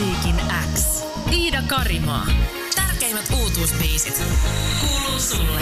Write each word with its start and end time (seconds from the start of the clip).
Musiikin 0.00 0.40
X. 0.74 1.04
Iida 1.32 1.62
Karimaa. 1.62 2.26
Tärkeimmät 2.74 3.30
uutuusbiisit. 3.40 4.22
Kuuluu 4.80 5.20
sulle. 5.20 5.60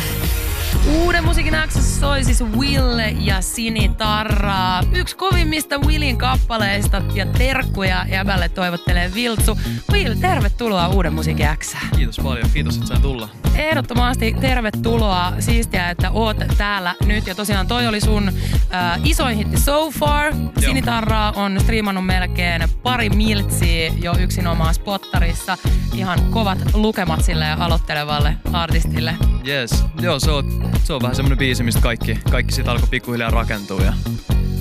Uuden 0.86 1.24
musiikin 1.24 1.54
Xssä 1.66 2.00
soi 2.00 2.24
siis 2.24 2.44
Will 2.44 2.98
ja 3.20 3.40
Sini 3.40 3.88
Tarraa. 3.88 4.82
Yksi 4.92 5.16
kovimmista 5.16 5.78
Willin 5.78 6.18
kappaleista 6.18 7.02
ja 7.14 7.26
terkkuja 7.26 8.06
jäbälle 8.08 8.48
toivottelee 8.48 9.14
Viltsu. 9.14 9.58
Will, 9.92 10.14
tervetuloa 10.20 10.88
Uuden 10.88 11.12
musiikin 11.12 11.46
Xään. 11.58 11.88
Kiitos 11.96 12.18
paljon, 12.18 12.50
kiitos 12.52 12.74
että 12.74 12.86
sain 12.86 13.02
tulla. 13.02 13.28
Ehdottomasti 13.54 14.36
tervetuloa. 14.40 15.32
Siistiä, 15.38 15.90
että 15.90 16.10
oot 16.10 16.36
täällä 16.58 16.94
nyt. 17.06 17.26
Ja 17.26 17.34
tosiaan 17.34 17.66
toi 17.66 17.86
oli 17.86 18.00
sun 18.00 18.28
äh, 18.74 19.00
isoin 19.04 19.36
hitti 19.36 19.60
so 19.60 19.90
far. 19.90 20.32
Sinitarraa 20.60 21.32
on 21.36 21.60
striimannut 21.60 22.06
melkein 22.06 22.62
pari 22.82 23.10
miltsiä 23.10 23.92
jo 24.02 24.14
yksinomaan 24.18 24.74
spottarissa. 24.74 25.58
Ihan 25.94 26.18
kovat 26.30 26.58
lukemat 26.74 27.24
sille 27.24 27.52
aloittelevalle 27.52 28.36
artistille. 28.52 29.14
Yes, 29.46 29.84
joo 30.00 30.20
se 30.20 30.30
on, 30.30 30.70
se 30.84 30.92
on 30.92 31.02
vähän 31.02 31.16
semmonen 31.16 31.38
biisi, 31.38 31.62
mistä 31.62 31.80
kaikki, 31.80 32.18
kaikki 32.30 32.52
siitä 32.52 32.70
alkoi 32.70 32.88
pikkuhiljaa 32.88 33.30
rakentua 33.30 33.80
ja 33.80 33.92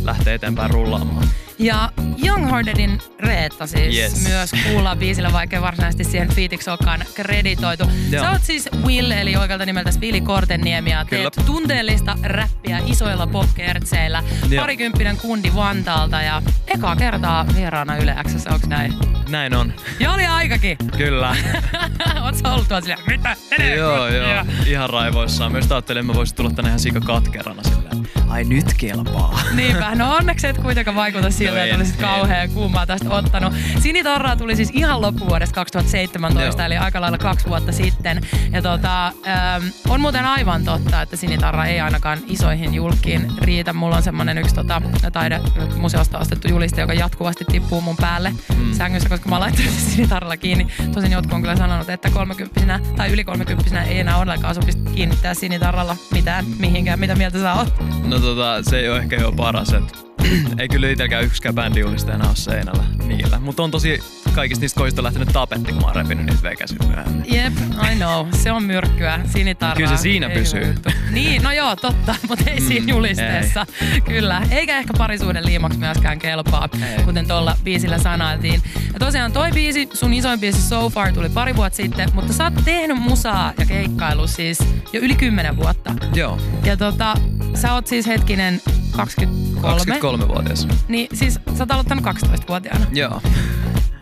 lähtee 0.04 0.34
eteenpäin 0.34 0.72
rullaamaan. 0.72 1.28
Ja 1.60 1.90
Youngheartedin 2.26 3.00
Reetta 3.20 3.68
siis 3.68 3.96
Yes. 3.96 4.28
myös 4.28 4.52
kuullaan 4.70 4.98
biisillä, 4.98 5.34
vaikka 5.34 5.62
varsinaisesti 5.62 6.04
siihen 6.04 6.34
fiitiksi 6.34 6.70
olekaan 6.70 7.00
kreditoitu. 7.14 7.84
Joo. 8.12 8.24
Sä 8.24 8.32
oot 8.32 8.44
siis 8.44 8.70
Will, 8.86 9.12
eli 9.12 9.36
oikealta 9.36 9.66
nimeltä 9.66 9.90
Vili 10.02 10.22
Kortenniemi, 10.22 10.92
ja 10.92 11.06
teet 11.06 11.34
Kyllä. 11.36 11.46
tunteellista 11.48 12.18
räppiä 12.24 12.80
isoilla 12.86 13.28
popkertseillä. 13.28 14.24
Joo. 14.50 14.62
Parikymppinen 14.62 15.18
kundi 15.18 15.52
Vantaalta 15.56 16.22
ja 16.22 16.42
ekaa 16.68 16.96
kertaa 16.96 17.46
vieraana 17.56 17.98
Yle 17.98 18.16
Xssä, 18.28 18.50
onks 18.54 18.68
näin? 18.68 18.94
Näin 19.30 19.54
on, 19.56 19.74
Ja 20.00 20.12
oli 20.14 20.26
aikakin! 20.26 20.78
kyllä. 20.98 21.36
Oot 22.24 22.36
ollut 22.44 22.68
tuolla 22.68 22.82
silleen, 22.82 23.00
mitä? 23.08 23.36
Joo, 23.78 23.98
kotiin?" 23.98 24.22
joo, 24.22 24.46
ihan 24.66 24.90
raivoissaan. 24.90 25.52
Myös 25.52 25.72
ajattelin, 25.72 26.00
että 26.00 26.14
mä 26.14 26.18
voisin 26.18 26.36
tulla 26.36 26.50
tänne 26.52 26.70
ihan 26.70 26.80
sika 26.80 27.00
katkerana 27.02 27.64
silleen. 27.64 28.08
Ai 28.30 28.44
nyt 28.44 28.74
kelpaa. 28.78 29.40
Niinpä, 29.54 29.96
no 29.96 30.16
onneksi 30.16 30.48
et 30.48 30.58
kuitenkaan 30.58 30.96
vaikuta 30.96 31.32
siltä, 31.32 31.58
No 31.58 31.64
että 31.64 31.76
olisit 31.76 31.96
kauhean 31.96 32.50
kuumaa 32.50 32.86
tästä 32.86 33.10
ottanut. 33.10 33.54
Sinitarraa 33.80 34.36
tuli 34.36 34.56
siis 34.56 34.70
ihan 34.74 35.02
loppuvuodesta 35.02 35.56
2017, 35.56 36.62
Joo. 36.62 36.66
eli 36.66 36.78
aika 36.78 37.02
lailla 37.02 37.18
kaksi 37.18 37.48
vuotta 37.48 37.72
sitten. 37.72 38.22
Ja 38.52 38.62
tota, 38.62 39.08
ähm, 39.08 39.66
on 39.90 40.02
muuten 40.02 40.26
aivan 40.26 40.66
totta, 40.66 41.02
että 41.02 41.18
Sinitarra 41.18 41.66
ei 41.66 41.80
ainakaan 41.80 42.20
isoihin 42.28 42.74
julkiin 42.74 43.32
riitä. 43.42 43.74
Mulla 43.74 43.96
on 43.96 44.04
semmonen 44.04 44.38
yksi 44.38 44.56
tota, 44.56 44.82
taidemuseosta 45.14 46.20
ostettu 46.20 46.48
juliste, 46.48 46.82
joka 46.82 46.94
jatkuvasti 46.94 47.46
tippuu 47.46 47.82
mun 47.82 47.98
päälle 47.98 48.30
mm. 48.30 48.74
sängyssä, 48.74 49.10
koska 49.10 49.30
mä 49.30 49.40
laittanut 49.40 49.72
sen 49.72 49.92
Sinitarralla 49.92 50.38
kiinni. 50.38 50.68
Tosin 50.94 51.12
jotkut 51.12 51.34
on 51.34 51.42
kyllä 51.42 51.56
sanonut, 51.56 51.90
että 51.90 52.10
30 52.10 52.80
tai 52.96 53.12
yli 53.12 53.24
30 53.24 53.84
ei 53.84 54.00
enää 54.00 54.18
ollenkaan 54.18 54.56
sopisi 54.56 54.78
kiinnittää 54.96 55.34
Sinitarralla 55.34 55.96
mitään 56.12 56.46
mihinkään. 56.60 57.00
Mitä 57.00 57.16
mieltä 57.16 57.40
sä 57.40 57.54
oot? 57.54 57.74
No 58.08 58.17
tota, 58.20 58.64
se 58.70 58.80
ei 58.80 58.90
ole 58.90 59.00
ehkä 59.00 59.16
jo 59.16 59.32
paras, 59.32 59.74
että 59.74 59.98
ei 60.62 60.68
kyllä 60.70 60.90
itselläkään 60.90 61.24
yksikään 61.24 61.56
bändijuliste 61.56 62.12
enää 62.12 62.28
ole 62.28 62.36
seinällä 62.36 62.84
niillä. 63.06 63.40
Mutta 63.40 63.64
on 63.64 63.72
tosi 63.72 64.00
kaikista 64.36 64.62
niistä 64.62 64.80
koista 64.80 65.04
lähtenyt 65.04 65.30
tapetti, 65.34 65.72
kun 65.72 65.82
mä 65.82 65.88
oon 65.88 65.96
repinyt 65.96 66.26
niitä 66.26 66.88
myöhemmin. 66.88 67.26
Jep, 67.34 67.54
I 67.92 67.96
know. 67.96 68.28
Se 68.32 68.52
on 68.52 68.64
myrkkyä. 68.64 69.20
Sinitarraa. 69.26 69.76
Kyllä 69.76 69.90
se 69.90 69.98
siinä 69.98 70.28
Ei 70.28 70.38
pysyy. 70.40 70.68
juttu. 70.68 70.90
Niin, 71.12 71.44
no 71.44 71.52
joo, 71.52 71.76
totta, 71.76 72.16
mutta 72.30 72.50
ei 72.50 72.62
siinä 72.62 72.86
julisteessa. 72.90 73.66
Kyllä. 74.06 74.42
Eikä 74.52 74.78
ehkä 74.78 74.94
parisuuden 74.98 75.46
liimaksi 75.46 75.80
myöskään 75.80 76.20
kelpaa, 76.20 76.70
Ei. 76.98 77.04
kuten 77.04 77.28
tuolla 77.28 77.58
biisillä 77.64 77.98
sanailtiin. 77.98 78.62
Ja 78.94 79.00
tosiaan 79.00 79.32
toi 79.32 79.52
biisi, 79.52 79.90
sun 79.94 80.14
isoin 80.14 80.40
biisi 80.40 80.62
So 80.62 80.90
Far 80.90 81.12
tuli 81.14 81.30
pari 81.30 81.56
vuotta 81.56 81.78
sitten, 81.78 82.10
mutta 82.14 82.34
sä 82.34 82.44
oot 82.44 82.54
tehnyt 82.66 82.98
musaa 82.98 83.54
ja 83.60 83.66
keikkailu 83.66 84.28
siis 84.28 84.60
jo 84.94 85.00
yli 85.02 85.16
kymmenen 85.16 85.58
vuotta. 85.58 85.94
Joo, 86.16 86.40
Ja 86.64 86.78
tota, 86.78 87.16
sä 87.56 87.74
oot 87.74 87.88
siis 87.88 88.08
hetkinen 88.08 88.62
23. 88.92 89.80
23-vuotias. 90.24 90.68
Niin 90.88 91.08
siis 91.14 91.34
sä 91.34 91.64
oot 91.64 91.72
aloittanut 91.72 92.06
12-vuotiaana. 92.06 92.86
Joo. 92.94 93.22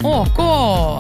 Ok. 0.04 0.38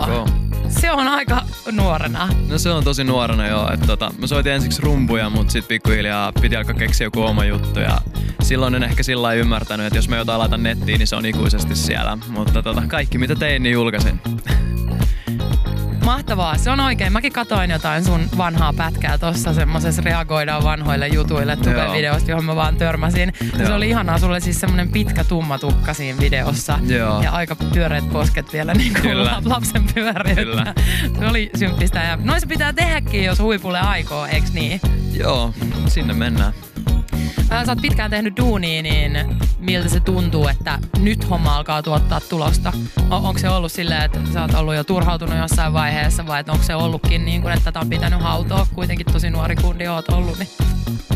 Joo. 0.08 0.28
Se 0.70 0.92
on 0.92 1.08
aika 1.08 1.42
nuorena. 1.72 2.30
No 2.50 2.58
se 2.58 2.70
on 2.70 2.84
tosi 2.84 3.04
nuorena 3.04 3.48
joo, 3.48 3.74
että 3.74 3.88
tota, 3.88 4.12
mä 4.18 4.28
soitin 4.28 4.52
ensiksi 4.52 4.82
rumpuja, 4.82 5.30
mutta 5.30 5.52
sit 5.52 5.68
pikkuhiljaa 5.68 6.32
piti 6.42 6.56
alkaa 6.56 6.74
keksiä 6.76 7.06
joku 7.08 7.22
oma 7.22 7.46
juttu 7.46 7.80
ja 7.80 7.98
silloin 8.42 8.76
en 8.76 8.84
ehkä 8.84 9.04
sillä 9.04 9.22
lailla 9.22 9.42
ymmärtänyt, 9.42 9.86
että 9.86 9.98
jos 9.98 10.10
mä 10.10 10.18
jotain 10.18 10.40
laitan 10.40 10.64
nettiin, 10.64 10.98
niin 10.98 11.08
se 11.08 11.16
on 11.16 11.26
ikuisesti 11.26 11.76
siellä. 11.76 12.18
Mutta 12.28 12.62
tota, 12.64 12.84
kaikki 12.88 13.18
mitä 13.18 13.36
tein, 13.36 13.64
niin 13.64 13.74
julkaisin. 13.74 14.22
Mahtavaa, 16.06 16.58
se 16.58 16.70
on 16.72 16.80
oikein. 16.80 17.14
Mäkin 17.14 17.34
katoin 17.34 17.72
jotain 17.72 18.06
sun 18.06 18.30
vanhaa 18.38 18.74
pätkää 18.74 19.18
tossa 19.18 19.54
semmosessa 19.54 20.02
reagoidaan 20.02 20.64
vanhoille 20.64 21.08
jutuille 21.08 21.56
tube-videosta, 21.56 22.32
johon 22.32 22.46
mä 22.46 22.56
vaan 22.56 22.76
törmäsin. 22.78 23.34
Ja 23.42 23.58
se 23.58 23.64
Joo. 23.64 23.76
oli 23.76 23.90
ihanaa, 23.90 24.18
sulla 24.20 24.34
oli 24.34 24.42
siis 24.42 24.60
semmonen 24.60 24.90
pitkä 24.90 25.24
tumma 25.24 25.60
tukka 25.60 25.94
siinä 25.94 26.20
videossa. 26.20 26.80
Joo. 26.88 27.22
Ja 27.22 27.32
aika 27.32 27.56
pyöreät 27.56 28.10
posket 28.10 28.54
vielä 28.54 28.74
niin 28.74 28.94
kuin 28.94 29.02
Kyllä. 29.02 29.42
lapsen. 29.46 29.84
Kyllä. 30.36 30.74
Se 31.20 31.26
oli 31.26 31.50
symppistä. 31.56 32.00
Ja 32.04 32.18
noin 32.24 32.42
se 32.42 32.48
pitää 32.48 32.74
tehdäkin, 32.74 33.24
jos 33.24 33.40
huipulle 33.40 33.80
aikoo, 33.80 34.26
eiks 34.26 34.54
niin? 34.54 34.82
Joo, 35.14 35.54
sinne 35.88 36.14
mennään. 36.14 36.54
Ää, 37.50 37.66
Sä 37.66 37.72
oot 37.72 37.82
pitkään 37.82 38.12
tehnyt 38.12 38.38
duunia, 38.38 38.82
niin 38.82 39.18
miltä 39.60 39.90
se 39.90 40.00
tuntuu, 40.00 40.48
että 40.48 40.80
nyt 41.00 41.30
homma 41.30 41.56
alkaa 41.56 41.84
tuottaa 41.84 42.20
tulosta? 42.20 42.74
On, 43.10 43.26
onko 43.26 43.40
se 43.40 43.50
ollut 43.50 43.72
silleen, 43.72 44.02
että 44.02 44.20
sä 44.34 44.42
oot 44.42 44.54
ollut 44.54 44.76
jo 44.76 44.84
turhautunut 44.84 45.38
jossain 45.38 45.74
vaiheessa 45.74 46.28
vai 46.28 46.44
onko 46.48 46.64
se 46.64 46.76
ollutkin 46.76 47.26
niin 47.26 47.42
kuin, 47.42 47.54
että 47.54 47.66
tätä 47.66 47.80
on 47.80 47.90
pitänyt 47.90 48.22
hautoa? 48.22 48.68
Kuitenkin 48.76 49.06
tosi 49.14 49.30
nuori 49.30 49.56
kundi 49.56 49.88
oot 49.88 50.10
ollut. 50.10 50.38
Niin. 50.40 50.50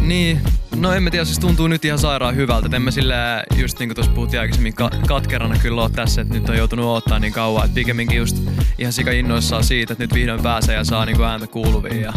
Niin, 0.09 0.41
no 0.75 0.93
en 0.93 1.03
mä 1.03 1.09
tiedä, 1.09 1.25
siis 1.25 1.39
tuntuu 1.39 1.67
nyt 1.67 1.85
ihan 1.85 1.99
sairaan 1.99 2.35
hyvältä. 2.35 2.65
Et 2.65 2.73
en 2.73 2.81
mä 2.81 2.91
sillä 2.91 3.43
just 3.57 3.79
niin 3.79 3.89
kuin 3.89 3.95
tuossa 3.95 4.11
puhuttiin 4.11 4.39
aikaisemmin, 4.39 4.73
ka- 4.73 4.91
katkerana 5.07 5.55
kyllä 5.61 5.81
oot 5.81 5.93
tässä, 5.93 6.21
että 6.21 6.33
nyt 6.33 6.49
on 6.49 6.57
joutunut 6.57 6.85
odottaa 6.85 7.19
niin 7.19 7.33
kauan. 7.33 7.65
Että 7.65 7.75
pikemminkin 7.75 8.17
just 8.17 8.37
ihan 8.77 8.93
sika 8.93 9.11
innoissaan 9.11 9.63
siitä, 9.63 9.93
että 9.93 10.03
nyt 10.03 10.13
vihdoin 10.13 10.41
pääsee 10.41 10.75
ja 10.75 10.83
saa 10.83 11.05
niin 11.05 11.17
kuin 11.17 11.27
ääntä 11.27 11.47
kuuluviin. 11.47 12.01
Ja 12.01 12.13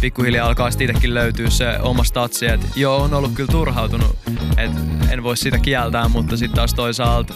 pikkuhiljaa 0.00 0.46
alkaa 0.46 0.70
sitten 0.70 0.90
itsekin 0.90 1.14
löytyä 1.14 1.50
se 1.50 1.78
oma 1.80 2.04
statsi, 2.04 2.46
että 2.46 2.66
joo, 2.76 2.96
on 2.96 3.14
ollut 3.14 3.32
kyllä 3.32 3.52
turhautunut, 3.52 4.18
että 4.56 4.80
en 5.10 5.22
voi 5.22 5.36
sitä 5.36 5.58
kieltää, 5.58 6.08
mutta 6.08 6.36
sitten 6.36 6.56
taas 6.56 6.74
toisaalta 6.74 7.34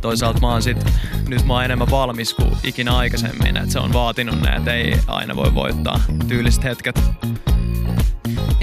toisaalta 0.00 0.40
mä 0.40 0.52
oon 0.52 0.62
sit, 0.62 0.84
nyt 1.28 1.46
mä 1.46 1.52
oon 1.52 1.64
enemmän 1.64 1.90
valmis 1.90 2.34
kuin 2.34 2.56
ikinä 2.64 2.96
aikaisemmin, 2.96 3.56
että 3.56 3.72
se 3.72 3.78
on 3.78 3.92
vaatinut 3.92 4.40
ne, 4.40 4.56
että 4.56 4.74
ei 4.74 4.96
aina 5.06 5.36
voi 5.36 5.54
voittaa 5.54 6.00
tyyliset 6.28 6.64
hetket. 6.64 7.00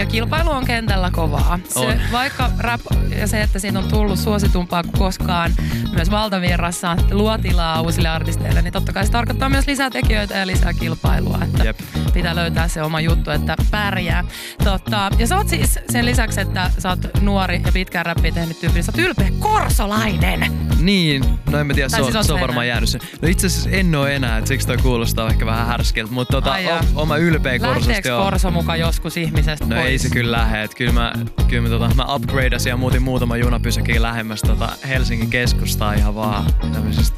Ja 0.01 0.05
kilpailu 0.07 0.49
on 0.49 0.65
kentällä 0.65 1.11
kovaa. 1.11 1.59
Se, 1.69 1.79
On. 1.79 1.93
vaikka 2.11 2.49
rap 2.59 2.81
ja 3.19 3.27
se, 3.27 3.41
että 3.41 3.59
siitä 3.59 3.79
on 3.79 3.87
tullut 3.87 4.19
suositumpaa 4.19 4.83
kuin 4.83 4.97
koskaan 4.97 5.51
myös 5.95 6.11
valtavirrassa, 6.11 6.97
luo 7.11 7.37
tilaa 7.37 7.81
uusille 7.81 8.09
artisteille, 8.09 8.61
niin 8.61 8.73
totta 8.73 8.93
kai 8.93 9.05
se 9.05 9.11
tarkoittaa 9.11 9.49
myös 9.49 9.67
lisää 9.67 9.89
tekijöitä 9.89 10.37
ja 10.37 10.47
lisää 10.47 10.73
kilpailua. 10.73 11.39
Että 11.43 11.63
Jep. 11.63 11.77
pitää 12.13 12.35
löytää 12.35 12.67
se 12.67 12.81
oma 12.83 13.01
juttu, 13.01 13.31
että 13.31 13.55
pärjää. 13.71 14.23
Totta, 14.63 15.11
ja 15.17 15.27
sä 15.27 15.37
oot 15.37 15.49
siis 15.49 15.79
sen 15.89 16.05
lisäksi, 16.05 16.41
että 16.41 16.71
sä 16.77 16.89
oot 16.89 16.99
nuori 17.21 17.61
ja 17.65 17.71
pitkään 17.71 18.05
räppiä 18.05 18.31
tehnyt 18.31 18.59
tyyppi, 18.59 18.75
niin 18.75 18.83
sä 18.83 18.91
oot 18.95 19.05
ylpeä 19.05 19.31
korsolainen. 19.39 20.51
Niin, 20.79 21.23
no 21.51 21.59
en 21.59 21.67
mä 21.67 21.73
tiedä, 21.73 21.89
Tai 21.89 21.99
se, 21.99 22.03
siis 22.03 22.15
on, 22.15 22.23
se 22.25 22.33
on 22.33 22.39
sä 22.39 22.41
varmaan 22.41 22.65
enää? 22.65 22.73
jäänyt 22.75 22.89
se. 22.89 22.99
No 23.21 23.27
itse 23.27 23.47
asiassa 23.47 23.69
en 23.69 23.95
oo 23.95 24.05
enää, 24.07 24.37
että 24.37 24.47
siksi 24.47 24.67
toi 24.67 24.77
kuulostaa 24.77 25.29
ehkä 25.29 25.45
vähän 25.45 25.67
härskiltä, 25.67 26.13
mutta 26.13 26.31
tota, 26.31 26.51
Ai 26.51 26.65
jaa. 26.65 26.79
o, 26.95 27.01
oma 27.01 27.17
ylpeä 27.17 27.59
korsosta 27.59 27.89
Lähteekö 27.89 28.17
korso 28.17 28.51
muka 28.51 28.75
joskus 28.75 29.17
ihmisestä 29.17 29.65
No 29.65 29.75
pois? 29.75 29.90
Ei 29.91 29.97
se 29.97 30.09
kyllä 30.09 30.37
lähe, 30.37 30.63
että 30.63 30.77
kyllä 30.77 30.91
mä, 30.91 31.13
kyllä 31.47 31.61
mä, 31.61 31.69
tota, 31.69 31.95
mä 31.95 32.15
upgradeasin 32.15 32.69
ja 32.69 32.77
muutin 32.77 33.01
muutama 33.01 33.37
junapysäkin 33.37 34.01
lähemmäs 34.01 34.41
tota 34.41 34.69
Helsingin 34.87 35.29
keskustaa 35.29 35.93
ihan 35.93 36.15
vaan 36.15 36.45
tämmöisistä 36.73 37.17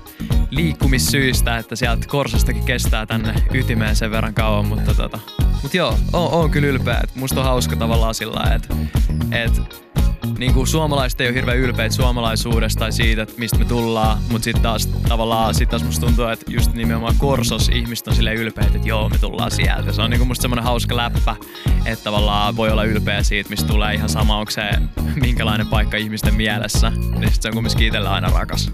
liikkumissyistä, 0.50 1.58
että 1.58 1.76
sieltä 1.76 2.08
Korsostakin 2.08 2.64
kestää 2.64 3.06
tänne 3.06 3.34
ytimeen 3.54 3.96
sen 3.96 4.12
verran 4.12 4.34
kauan, 4.34 4.66
mutta 4.66 4.94
tota, 4.94 5.20
mut 5.64 5.74
joo, 5.74 5.98
oon, 6.14 6.52
kyllä 6.52 6.68
ylpeä, 6.68 7.00
että 7.04 7.20
musta 7.20 7.40
on 7.40 7.46
hauska 7.46 7.76
tavallaan 7.76 8.16
sillä 8.16 8.56
että 8.56 8.76
et, 9.32 9.84
niin 10.38 10.54
kuin 10.54 10.68
suomalaiset 10.68 11.22
ei 11.22 11.28
ole 11.28 11.36
hirveän 11.36 11.58
ylpeitä 11.58 11.96
suomalaisuudesta 11.96 12.80
tai 12.80 12.92
siitä, 12.92 13.22
että 13.22 13.36
mistä 13.38 13.58
me 13.58 13.66
tullaan, 13.66 14.18
mutta 14.30 14.44
sitten 14.44 14.64
taas 14.64 14.88
tavallaan 14.88 15.56
sit 15.56 15.70
taas 15.70 15.84
musta 15.84 16.06
tuntuu, 16.06 16.26
että 16.26 16.52
just 16.52 16.74
nimenomaan 16.74 17.16
Korsos 17.18 17.70
ihmiset 17.70 18.08
on 18.08 18.16
silleen 18.16 18.38
ylpeitä, 18.38 18.72
että 18.76 18.88
joo, 18.88 19.10
me 19.10 19.18
tullaan 19.18 19.52
sieltä. 19.52 19.92
Se 19.92 20.02
on 20.02 20.10
niin 20.10 20.20
kuin 20.20 20.28
musta 20.28 20.42
semmoinen 20.42 20.66
hauska 20.66 20.96
läppä, 20.96 21.36
että 21.86 22.04
tavallaan 22.04 22.56
voi 22.56 22.72
olla 22.72 22.84
ylpeä 22.84 23.24
siitä, 23.24 23.50
mistä 23.50 23.68
tulee 23.68 23.94
ihan 23.94 24.10
sama, 24.10 24.38
onko 24.38 24.52
se 24.52 24.70
minkälainen 25.22 25.68
paikka 25.68 25.98
ihmisten 25.98 26.36
mielessä. 26.36 26.90
Niin 26.90 27.34
sit 27.34 27.42
se 27.42 27.48
on 27.48 27.54
kumminkin 27.54 27.88
itsellä 27.88 28.12
aina 28.12 28.30
rakas. 28.30 28.72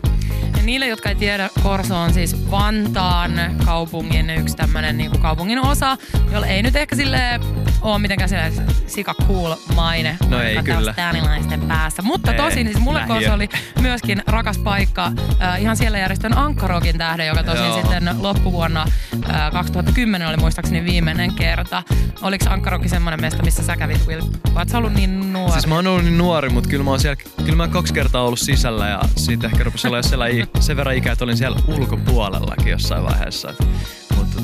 Ja 0.57 0.63
niille, 0.63 0.87
jotka 0.87 1.09
ei 1.09 1.15
tiedä, 1.15 1.49
Korso 1.63 1.97
on 1.97 2.13
siis 2.13 2.51
Vantaan 2.51 3.31
kaupungin 3.65 4.29
yksi 4.29 4.57
tämmöinen 4.57 4.97
niin 4.97 5.11
kuin 5.11 5.21
kaupungin 5.21 5.59
osa, 5.59 5.97
jolla 6.31 6.47
ei 6.47 6.63
nyt 6.63 6.75
ehkä 6.75 6.95
sille 6.95 7.39
ole 7.81 7.99
mitenkään 7.99 8.29
sellainen 8.29 8.65
sika 8.87 9.15
cool 9.27 9.55
maine. 9.75 10.17
No 10.29 10.41
ei 10.41 10.63
kyllä. 10.63 10.93
Stanilaisten 10.93 11.61
päässä. 11.61 12.01
Mutta 12.01 12.31
Ei, 12.31 12.37
tosin 12.37 12.67
siis 12.67 12.79
mulle 12.79 13.01
se 13.23 13.31
oli 13.31 13.49
myöskin 13.81 14.23
rakas 14.27 14.57
paikka 14.57 15.11
äh, 15.41 15.61
ihan 15.61 15.77
siellä 15.77 15.97
järjestön 15.97 16.37
Ankkarokin 16.37 16.97
tähden, 16.97 17.27
joka 17.27 17.43
tosin 17.43 17.65
Joo. 17.65 17.81
sitten 17.81 18.15
loppuvuonna 18.19 18.85
äh, 19.29 19.51
2010 19.51 20.27
oli 20.27 20.37
muistaakseni 20.37 20.85
viimeinen 20.85 21.33
kerta. 21.33 21.83
Oliko 22.21 22.45
Ankkarokin 22.49 22.89
semmoinen 22.89 23.21
mesta, 23.21 23.43
missä 23.43 23.63
sä 23.63 23.77
kävit, 23.77 24.07
Will? 24.07 24.21
Sä 24.67 24.77
ollut 24.77 24.93
niin 24.93 25.33
nuori? 25.33 25.53
Siis 25.53 25.67
mä 25.67 25.75
oon 25.75 25.87
ollut 25.87 26.03
niin 26.03 26.17
nuori, 26.17 26.49
mutta 26.49 26.69
kyllä 26.69 26.83
mä 26.83 26.89
oon 26.89 26.99
siellä, 26.99 27.21
kyllä 27.37 27.55
mä 27.55 27.67
kaksi 27.67 27.93
kertaa 27.93 28.23
ollut 28.23 28.39
sisällä 28.39 28.87
ja 28.87 29.01
siitä 29.15 29.47
ehkä 29.47 29.63
rupesi 29.63 29.87
olla 29.87 30.01
siellä 30.01 30.25
sen 30.59 30.77
verran 30.77 30.95
ikää, 30.95 31.13
että 31.13 31.25
olin 31.25 31.37
siellä 31.37 31.59
ulkopuolellakin 31.67 32.67
jossain 32.67 33.03
vaiheessa. 33.03 33.49
Et, 33.49 33.67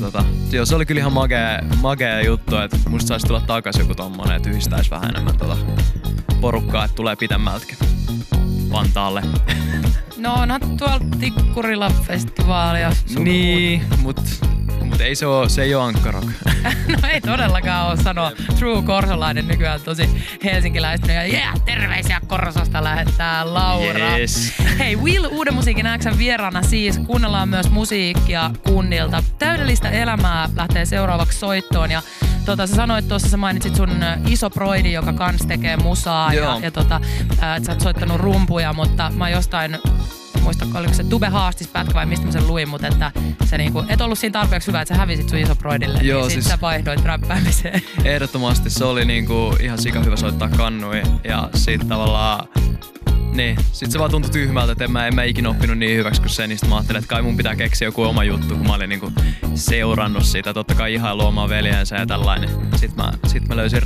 mutta 0.00 0.18
tota, 0.18 0.56
joo, 0.56 0.66
se 0.66 0.76
oli 0.76 0.86
kyllä 0.86 0.98
ihan 0.98 1.12
magea, 1.12 1.62
magea 1.80 2.22
juttu, 2.22 2.56
että 2.56 2.76
musta 2.88 3.08
saisi 3.08 3.26
tulla 3.26 3.40
takaisin 3.40 3.80
joku 3.80 3.94
tommonen, 3.94 4.36
että 4.36 4.50
yhdistäisi 4.50 4.90
vähän 4.90 5.10
enemmän 5.10 5.38
tota 5.38 5.56
porukkaa, 6.40 6.84
että 6.84 6.94
tulee 6.94 7.16
pitemmältäkin 7.16 7.78
Vantaalle. 8.72 9.22
No 10.16 10.34
onhan 10.34 10.60
tuolla 10.78 11.00
Tikkurilla 11.20 11.90
festivaalia. 12.06 12.92
niin, 13.18 13.82
mut, 14.02 14.20
mut 14.96 15.00
ei 15.00 15.14
se, 15.14 15.26
oo, 15.26 15.48
se 15.48 15.62
ei 15.62 15.74
oo 15.74 15.82
Ankkarok. 15.82 16.24
No 16.88 17.08
ei 17.08 17.20
todellakaan 17.20 17.88
ole 17.88 17.96
sanoa. 17.96 18.32
True 18.58 18.82
Korsolainen 18.82 19.48
nykyään 19.48 19.80
tosi 19.80 20.24
helsinkiläistynyt. 20.44 21.16
Ja 21.16 21.22
yeah, 21.22 21.60
terveisiä 21.64 22.20
Korsosta 22.26 22.84
lähettää 22.84 23.54
Laura. 23.54 24.18
Yes. 24.18 24.52
Hei, 24.78 24.96
Will 24.96 25.26
Uuden 25.30 25.54
musiikin 25.54 25.86
Xn 25.98 26.18
vieraana 26.18 26.62
siis. 26.62 26.98
Kuunnellaan 26.98 27.48
myös 27.48 27.70
musiikkia 27.70 28.50
kunnilta. 28.66 29.22
Täydellistä 29.38 29.90
elämää 29.90 30.48
lähtee 30.56 30.84
seuraavaksi 30.84 31.38
soittoon. 31.38 31.90
Ja 31.90 32.02
tota, 32.44 32.66
sä 32.66 32.74
sanoit 32.74 33.08
tuossa, 33.08 33.28
sä 33.28 33.36
mainitsit 33.36 33.76
sun 33.76 33.90
iso 34.28 34.50
broidi, 34.50 34.92
joka 34.92 35.12
kans 35.12 35.46
tekee 35.46 35.76
musaa. 35.76 36.34
Ja, 36.34 36.40
Joo. 36.40 36.58
ja 36.62 36.70
tota, 36.70 37.00
ää, 37.40 37.56
että 37.56 37.66
sä 37.66 37.72
oot 37.72 37.80
soittanut 37.80 38.20
rumpuja, 38.20 38.72
mutta 38.72 39.12
mä 39.16 39.30
jostain 39.30 39.78
muista, 40.42 40.66
oliko 40.74 40.94
se 40.94 41.04
Tube 41.04 41.28
haastis 41.28 41.68
pätkä 41.68 41.94
vai 41.94 42.06
mistä 42.06 42.26
mä 42.26 42.32
sen 42.32 42.46
luin, 42.46 42.68
mutta 42.68 42.86
että 42.86 43.12
se 43.44 43.58
niinku, 43.58 43.84
et 43.88 44.00
ollut 44.00 44.18
siinä 44.18 44.32
tarpeeksi 44.32 44.66
hyvä, 44.68 44.80
että 44.82 44.94
sä 44.94 44.98
hävisit 45.00 45.28
sun 45.28 45.38
isoproidille, 45.38 45.98
Joo, 46.02 46.20
niin 46.20 46.30
sit 46.30 46.42
siis- 46.42 46.50
sä 46.52 46.58
vaihdoit 46.62 47.04
räppäämiseen. 47.04 47.82
Ehdottomasti 48.04 48.70
se 48.70 48.84
oli 48.84 49.04
niinku 49.04 49.56
ihan 49.60 49.78
sika 49.82 50.00
hyvä 50.02 50.16
soittaa 50.16 50.48
kannui 50.48 51.02
ja 51.24 51.48
sit 51.54 51.88
tavallaan 51.88 52.48
niin, 53.36 53.56
sit 53.72 53.90
se 53.90 53.98
vaan 53.98 54.10
tuntui 54.10 54.30
tyhmältä, 54.30 54.72
että 54.72 54.84
en 54.84 54.90
mä, 54.90 55.06
en 55.06 55.14
mä 55.14 55.22
ikinä 55.22 55.48
oppinut 55.48 55.78
niin 55.78 55.96
hyväksi 55.96 56.20
kuin 56.20 56.30
se, 56.30 56.46
niin 56.46 56.58
sit 56.58 56.68
mä 56.68 56.76
ajattelin, 56.76 56.98
että 56.98 57.08
kai 57.08 57.22
mun 57.22 57.36
pitää 57.36 57.56
keksiä 57.56 57.88
joku 57.88 58.02
oma 58.02 58.24
juttu, 58.24 58.56
kun 58.56 58.66
mä 58.66 58.74
olin 58.74 58.88
niinku 58.88 59.12
seurannut 59.54 60.24
sitä, 60.24 60.54
totta 60.54 60.74
kai 60.74 60.94
ihan 60.94 61.18
luomaan 61.18 61.48
veljensä 61.48 61.96
ja 61.96 62.06
tällainen. 62.06 62.50
Sit 62.76 62.96
mä, 62.96 63.12
sit 63.26 63.48
mä 63.48 63.56
löysin 63.56 63.82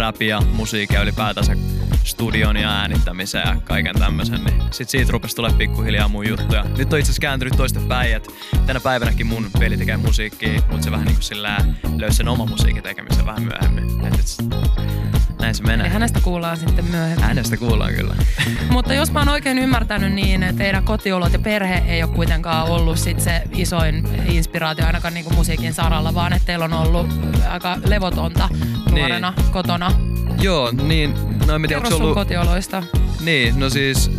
musiikkia 0.52 0.98
ja 0.98 1.02
ylipäätänsä 1.02 1.56
studion 2.04 2.56
ja 2.56 2.70
äänittämisen 2.70 3.42
ja 3.46 3.56
kaiken 3.64 3.98
tämmöisen, 3.98 4.44
niin 4.44 4.62
sit 4.70 4.88
siitä 4.88 5.12
rupesi 5.12 5.36
tulee 5.36 5.52
pikkuhiljaa 5.52 6.08
mun 6.08 6.28
juttuja. 6.28 6.64
Nyt 6.78 6.92
on 6.92 6.98
itse 6.98 7.10
asiassa 7.10 7.20
kääntynyt 7.20 7.56
toista 7.56 7.80
päin, 7.88 8.16
että 8.16 8.30
tänä 8.66 8.80
päivänäkin 8.80 9.26
mun 9.26 9.46
veli 9.60 9.76
tekee 9.76 9.96
musiikkia, 9.96 10.62
mutta 10.70 10.84
se 10.84 10.90
vähän 10.90 11.06
niinku 11.06 11.22
sillä 11.22 11.58
löysi 11.96 12.16
sen 12.16 12.28
oman 12.28 12.48
musiikin 12.48 12.82
tekemisen 12.82 13.26
vähän 13.26 13.42
myöhemmin. 13.42 14.06
Et, 14.06 14.14
et, 14.14 14.99
näin 15.40 15.54
se 15.54 15.62
Eli 15.62 15.76
menee. 15.76 15.88
hänestä 15.88 16.20
kuullaan 16.20 16.56
sitten 16.56 16.84
myöhemmin. 16.84 17.24
Äänestä 17.24 17.56
kuullaan 17.56 17.94
kyllä. 17.94 18.14
Mutta 18.70 18.94
jos 18.94 19.12
mä 19.12 19.18
oon 19.18 19.28
oikein 19.28 19.58
ymmärtänyt, 19.58 20.12
niin 20.12 20.44
teidän 20.56 20.84
kotiolot 20.84 21.32
ja 21.32 21.38
perhe 21.38 21.82
ei 21.86 22.02
ole 22.02 22.14
kuitenkaan 22.14 22.66
ollut 22.66 22.98
sit 22.98 23.20
se 23.20 23.42
isoin 23.56 24.08
inspiraatio 24.28 24.86
ainakaan 24.86 25.14
niinku 25.14 25.34
musiikin 25.34 25.74
saralla, 25.74 26.14
vaan 26.14 26.32
että 26.32 26.46
teillä 26.46 26.64
on 26.64 26.72
ollut 26.72 27.06
aika 27.48 27.78
levotonta 27.84 28.48
nuorena 28.90 29.32
kotona. 29.52 29.92
Joo, 30.40 30.70
niin, 30.70 31.14
no 31.46 31.54
en 31.54 31.62
tiedä, 31.68 31.88
ollut... 31.94 32.14
kotioloista. 32.14 32.82
Niin, 33.20 33.60
no 33.60 33.70
siis 33.70 34.10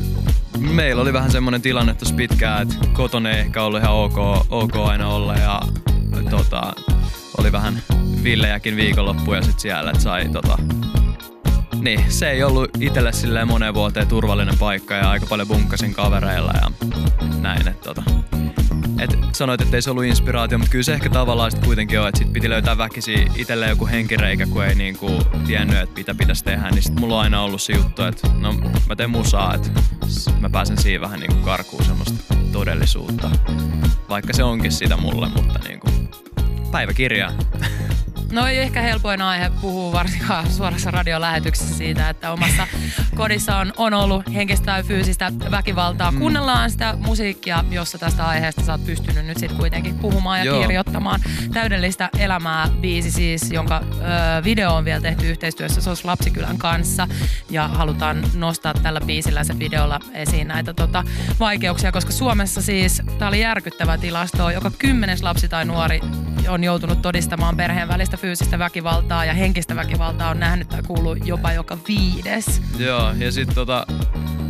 meillä 0.60 1.02
oli 1.02 1.14
vähän 1.14 1.32
semmoinen 1.32 1.62
tilanne 1.62 1.94
tuossa 1.94 2.16
pitkään, 2.16 2.62
että 2.62 2.76
kotona 2.94 3.30
ei 3.30 3.40
ehkä 3.40 3.64
ollut 3.64 3.82
ihan 3.82 3.94
ok, 3.94 4.18
ok 4.50 4.76
aina 4.76 5.08
olla 5.08 5.36
ja 5.36 5.62
tota, 6.30 6.74
oli 7.38 7.52
vähän 7.52 7.82
villejäkin 8.24 8.76
viikonloppuja 8.76 9.42
sit 9.42 9.60
siellä, 9.60 9.92
että 9.92 10.04
sai 10.04 10.30
tota, 10.30 10.58
niin, 11.82 12.12
se 12.12 12.30
ei 12.30 12.44
ollut 12.44 12.70
itselle 12.80 13.14
silleen 13.14 13.48
moneen 13.48 13.74
vuoteen 13.74 14.08
turvallinen 14.08 14.58
paikka 14.58 14.94
ja 14.94 15.10
aika 15.10 15.26
paljon 15.26 15.48
bunkkasin 15.48 15.94
kavereilla 15.94 16.54
ja 16.54 16.72
näin, 17.42 17.68
että 17.68 17.84
tota, 17.84 18.04
et 19.00 19.18
sanoit, 19.34 19.62
että 19.62 19.78
ei 19.78 19.82
se 19.82 19.92
ollut 19.92 20.06
inspiraatio, 20.06 20.58
mutta 20.58 20.72
kyllä 20.72 20.84
se 20.84 20.94
ehkä 20.94 21.10
tavallaan 21.10 21.52
sit 21.52 21.66
kuitenkin 21.66 22.00
on, 22.00 22.08
että 22.08 22.20
sit 22.20 22.34
piti 22.34 22.50
löytää 22.50 22.78
väkisi 22.78 23.28
itselleen 23.36 23.70
joku 23.70 23.88
henkireikä, 23.88 24.46
kun 24.48 24.66
ei 24.66 24.76
niinku 24.76 25.22
tiennyt, 25.48 25.78
että 25.78 25.96
mitä 25.96 26.16
pitäisi 26.16 26.44
tehdä. 26.44 26.70
Niin 26.70 26.84
sit 26.84 27.00
mulla 27.00 27.16
on 27.16 27.22
aina 27.22 27.42
ollut 27.42 27.62
se 27.62 27.74
juttu, 27.74 28.04
että 28.04 28.28
no 28.40 28.54
mä 28.88 28.96
teen 28.96 29.10
musaa, 29.10 29.56
että 29.56 29.70
mä 30.40 30.50
pääsen 30.50 30.78
siinä 30.78 31.02
vähän 31.02 31.20
niinku 31.20 31.36
karkuun 31.36 31.86
semmoista 31.86 32.36
todellisuutta. 32.52 33.32
Vaikka 34.10 34.34
se 34.34 34.44
onkin 34.44 34.72
sitä 34.72 34.98
mulle, 34.98 35.30
mutta 35.30 35.60
niinku 35.68 35.88
päiväkirjaa. 36.72 37.32
No 38.32 38.48
ei 38.48 38.60
ehkä 38.60 38.82
helpoin 38.82 39.22
aihe 39.22 39.52
puhua 39.62 39.92
varsinkaan 39.92 40.52
suorassa 40.52 40.92
radiolähetyksessä 40.92 41.76
siitä, 41.76 42.10
että 42.10 42.32
omassa 42.32 42.68
kodissa 43.16 43.58
on, 43.58 43.74
on 43.78 43.94
ollut 43.94 44.34
henkistä 44.34 44.66
tai 44.66 44.84
fyysistä 44.84 45.32
väkivaltaa. 45.52 46.12
Mm. 46.12 46.20
Kuunnellaan 46.20 46.72
sitä 46.72 46.98
musiikkia, 47.06 47.64
jossa 47.70 47.98
tästä 47.98 48.26
aiheesta 48.26 48.62
sä 48.62 48.72
oot 48.72 48.86
pystynyt 48.86 49.26
nyt 49.26 49.38
sitten 49.38 49.58
kuitenkin 49.58 50.00
puhumaan 50.00 50.40
ja 50.40 50.46
Joo. 50.46 50.62
kirjoittamaan. 50.62 51.22
Täydellistä 51.54 52.10
elämää 52.20 52.70
biisi 52.82 53.12
siis, 53.12 53.52
jonka 53.52 53.82
ö, 53.84 54.44
video 54.44 54.76
on 54.76 54.86
vielä 54.86 55.02
tehty 55.02 55.30
yhteistyössä 55.30 55.82
SOS 55.82 56.06
Lapsikylän 56.06 56.58
kanssa. 56.58 57.08
Ja 57.50 57.68
halutaan 57.68 58.24
nostaa 58.34 58.74
tällä 58.74 59.02
biisillä 59.02 59.44
se 59.44 59.60
videolla 59.60 60.00
esiin 60.14 60.48
näitä 60.48 60.74
tota, 60.74 61.04
vaikeuksia, 61.40 61.92
koska 61.92 62.12
Suomessa 62.12 62.62
siis, 62.62 63.02
tämä 63.18 63.30
oli 63.30 63.42
järkyttävä 63.42 63.98
tilasto, 63.98 64.50
joka 64.50 64.72
kymmenes 64.78 65.24
lapsi 65.24 65.50
tai 65.50 65.66
nuori 65.66 66.02
on 66.50 66.64
joutunut 66.64 67.02
todistamaan 67.02 67.58
perheen 67.58 67.88
välistä 67.88 68.18
fyysistä 68.18 68.60
väkivaltaa 68.60 69.26
ja 69.26 69.34
henkistä 69.34 69.76
väkivaltaa 69.76 70.30
on 70.30 70.40
nähnyt 70.40 70.70
tai 70.70 70.84
kuullut 70.84 71.28
jopa 71.28 71.52
joka 71.52 71.78
viides. 71.88 72.62
Joo, 72.78 73.14
ja 73.18 73.32
sit 73.32 73.50
tota, 73.56 73.88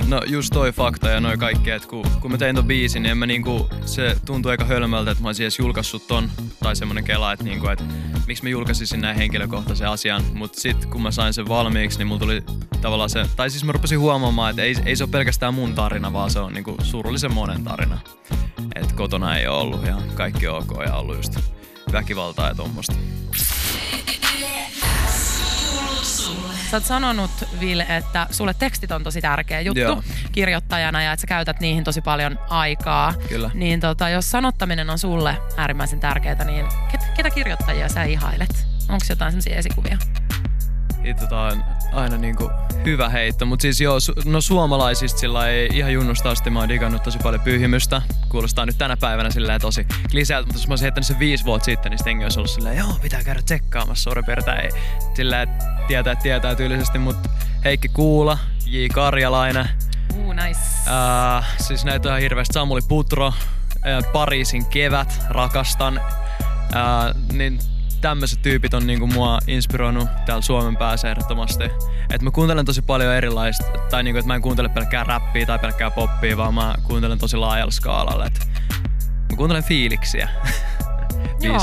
no 0.08 0.22
just 0.28 0.54
toi 0.54 0.72
fakta 0.72 1.10
ja 1.10 1.20
noi 1.20 1.38
kaikki, 1.38 1.72
että 1.72 1.88
kun, 1.88 2.06
kun 2.22 2.32
mä 2.32 2.38
tein 2.38 2.56
ton 2.56 2.66
biisin, 2.66 3.04
niin 3.04 3.12
en 3.12 3.18
mä 3.18 3.26
niinku, 3.26 3.70
se 3.86 4.16
tuntui 4.26 4.52
aika 4.52 4.66
hölmöltä, 4.66 5.12
että 5.12 5.24
mä 5.24 5.30
olisin 5.30 5.44
edes 5.44 5.60
julkaissut 5.60 6.08
ton, 6.08 6.30
tai 6.64 6.76
semmonen 6.76 7.04
kela, 7.04 7.34
että 7.34 7.46
niinku, 7.46 7.68
että 7.68 7.84
miksi 8.28 8.44
mä 8.44 8.50
julkaisisin 8.50 9.02
näin 9.02 9.18
henkilökohtaisen 9.18 9.90
asian, 9.90 10.24
mut 10.34 10.56
sit 10.56 10.86
kun 10.86 11.02
mä 11.02 11.12
sain 11.12 11.34
sen 11.34 11.48
valmiiksi, 11.48 11.98
niin 11.98 12.08
mulla 12.08 12.20
tuli 12.20 12.44
tavallaan 12.82 13.10
se, 13.10 13.26
tai 13.36 13.50
siis 13.50 13.64
mä 13.64 13.72
rupesin 13.72 14.00
huomaamaan, 14.00 14.50
että 14.50 14.62
ei, 14.62 14.76
ei 14.86 14.96
se 14.96 15.04
ole 15.04 15.12
pelkästään 15.12 15.54
mun 15.54 15.74
tarina, 15.74 16.14
vaan 16.14 16.32
se 16.32 16.40
on 16.40 16.54
niinku 16.54 16.78
surullisen 16.84 17.34
monen 17.34 17.64
tarina. 17.64 17.98
Että 18.76 18.96
kotona 18.96 19.38
ei 19.38 19.48
ole 19.48 19.58
ollut 19.58 19.86
ja 19.86 19.98
kaikki 20.16 20.48
ok 20.48 20.72
ja 20.86 20.96
ollut 20.96 21.16
just 21.16 21.61
väkivaltaa 21.92 22.48
ja 22.48 22.56
tommosta. 22.56 22.94
Sä 26.72 26.78
oot 26.78 26.86
sanonut, 26.86 27.32
Ville, 27.60 27.86
että 27.90 28.28
sulle 28.32 28.54
tekstit 28.54 28.92
on 28.92 29.04
tosi 29.04 29.22
tärkeä 29.22 29.62
juttu 29.62 29.82
Joo. 29.82 30.04
kirjoittajana 30.32 31.04
ja 31.04 31.12
että 31.12 31.22
sä 31.22 31.28
käytät 31.28 31.60
niihin 31.60 31.84
tosi 31.84 32.02
paljon 32.02 32.40
aikaa. 32.50 33.14
Kyllä. 33.30 33.52
Niin 33.54 33.80
tota, 33.80 34.10
jos 34.10 34.32
sanottaminen 34.32 34.90
on 34.90 35.00
sulle 35.00 35.38
äärimmäisen 35.58 36.00
tärkeää, 36.00 36.44
niin 36.44 36.66
ketä, 36.92 37.06
ketä 37.18 37.30
kirjoittajia 37.30 37.90
sä 37.90 38.04
ihailet? 38.04 38.68
Onko 38.90 39.06
jotain 39.10 39.32
sellaisia 39.32 39.56
esikuvia? 39.56 39.98
Itse 41.04 41.28
tota 41.28 41.58
aina 41.92 42.18
niinku 42.18 42.50
hyvä 42.86 43.10
heitto, 43.10 43.46
mutta 43.46 43.62
siis 43.62 43.82
joo, 43.82 43.98
su- 43.98 44.30
no 44.30 44.42
suomalaisista 44.42 45.20
sillä 45.20 45.48
ei 45.48 45.70
ihan 45.74 45.94
junnusta 45.94 46.32
asti 46.32 46.50
mä 46.50 46.60
oon 46.60 46.70
digannut 46.70 47.04
tosi 47.04 47.20
paljon 47.24 47.42
pyhimystä. 47.42 48.02
Kuulostaa 48.30 48.66
nyt 48.66 48.78
tänä 48.78 48.98
päivänä 48.98 49.30
silleen 49.30 49.62
tosi 49.62 49.88
kliseeltä, 50.12 50.48
mutta 50.48 50.60
jos 50.60 50.68
mä 50.68 50.72
olisin 50.72 50.86
heittänyt 50.86 51.08
sen 51.08 51.20
viisi 51.20 51.46
vuotta 51.46 51.66
sitten, 51.66 51.90
niin 51.90 51.98
sitten 51.98 52.24
olisi 52.24 52.40
ollut 52.40 52.52
silleen, 52.52 52.78
joo, 52.78 52.94
pitää 53.02 53.24
käydä 53.24 53.42
tsekkaamassa, 53.42 54.12
ei 54.64 54.70
silleen, 55.14 55.50
että 55.50 55.66
tietää, 55.88 56.16
tietää 56.16 56.56
tyylisesti, 56.56 57.00
mutta 57.00 57.30
Heikki 57.64 57.90
Kuula, 57.90 58.38
J. 58.66 58.86
Karjalainen, 58.94 59.70
Uu, 60.16 60.34
nice. 60.34 60.60
Äh, 60.88 61.46
siis 61.58 61.86
näitä 61.86 62.08
on 62.08 62.12
ihan 62.12 62.22
hirveästi. 62.22 62.54
Samuli 62.54 62.82
Putro, 62.88 63.28
äh, 63.28 64.12
Pariisin 64.14 64.66
kevät, 64.66 65.22
rakastan. 65.30 65.98
Äh, 65.98 67.16
niin 67.34 67.60
tämmöiset 68.02 68.42
tyypit 68.42 68.74
on 68.74 68.88
niinku 68.88 69.08
mua 69.08 69.40
inspiroinut 69.48 70.10
täällä 70.26 70.42
Suomen 70.42 70.78
päässä 70.78 71.10
ehdottomasti. 71.10 71.64
Et 72.14 72.22
mä 72.22 72.32
kuuntelen 72.32 72.66
tosi 72.66 72.82
paljon 72.82 73.14
erilaista, 73.14 73.64
tai 73.90 74.04
niinku, 74.04 74.20
että 74.20 74.28
mä 74.28 74.36
en 74.36 74.42
kuuntele 74.42 74.70
pelkkää 74.70 75.04
räppiä 75.04 75.46
tai 75.46 75.60
pelkkää 75.60 75.92
poppia, 75.92 76.38
vaan 76.38 76.54
mä 76.54 76.76
kuuntelen 76.84 77.20
tosi 77.20 77.38
laajalla 77.38 77.72
skaalalla. 77.72 78.26
Et 78.26 78.48
mä 79.32 79.38
kuuntelen 79.38 79.64
fiiliksiä 79.64 80.30
Joo. 81.42 81.60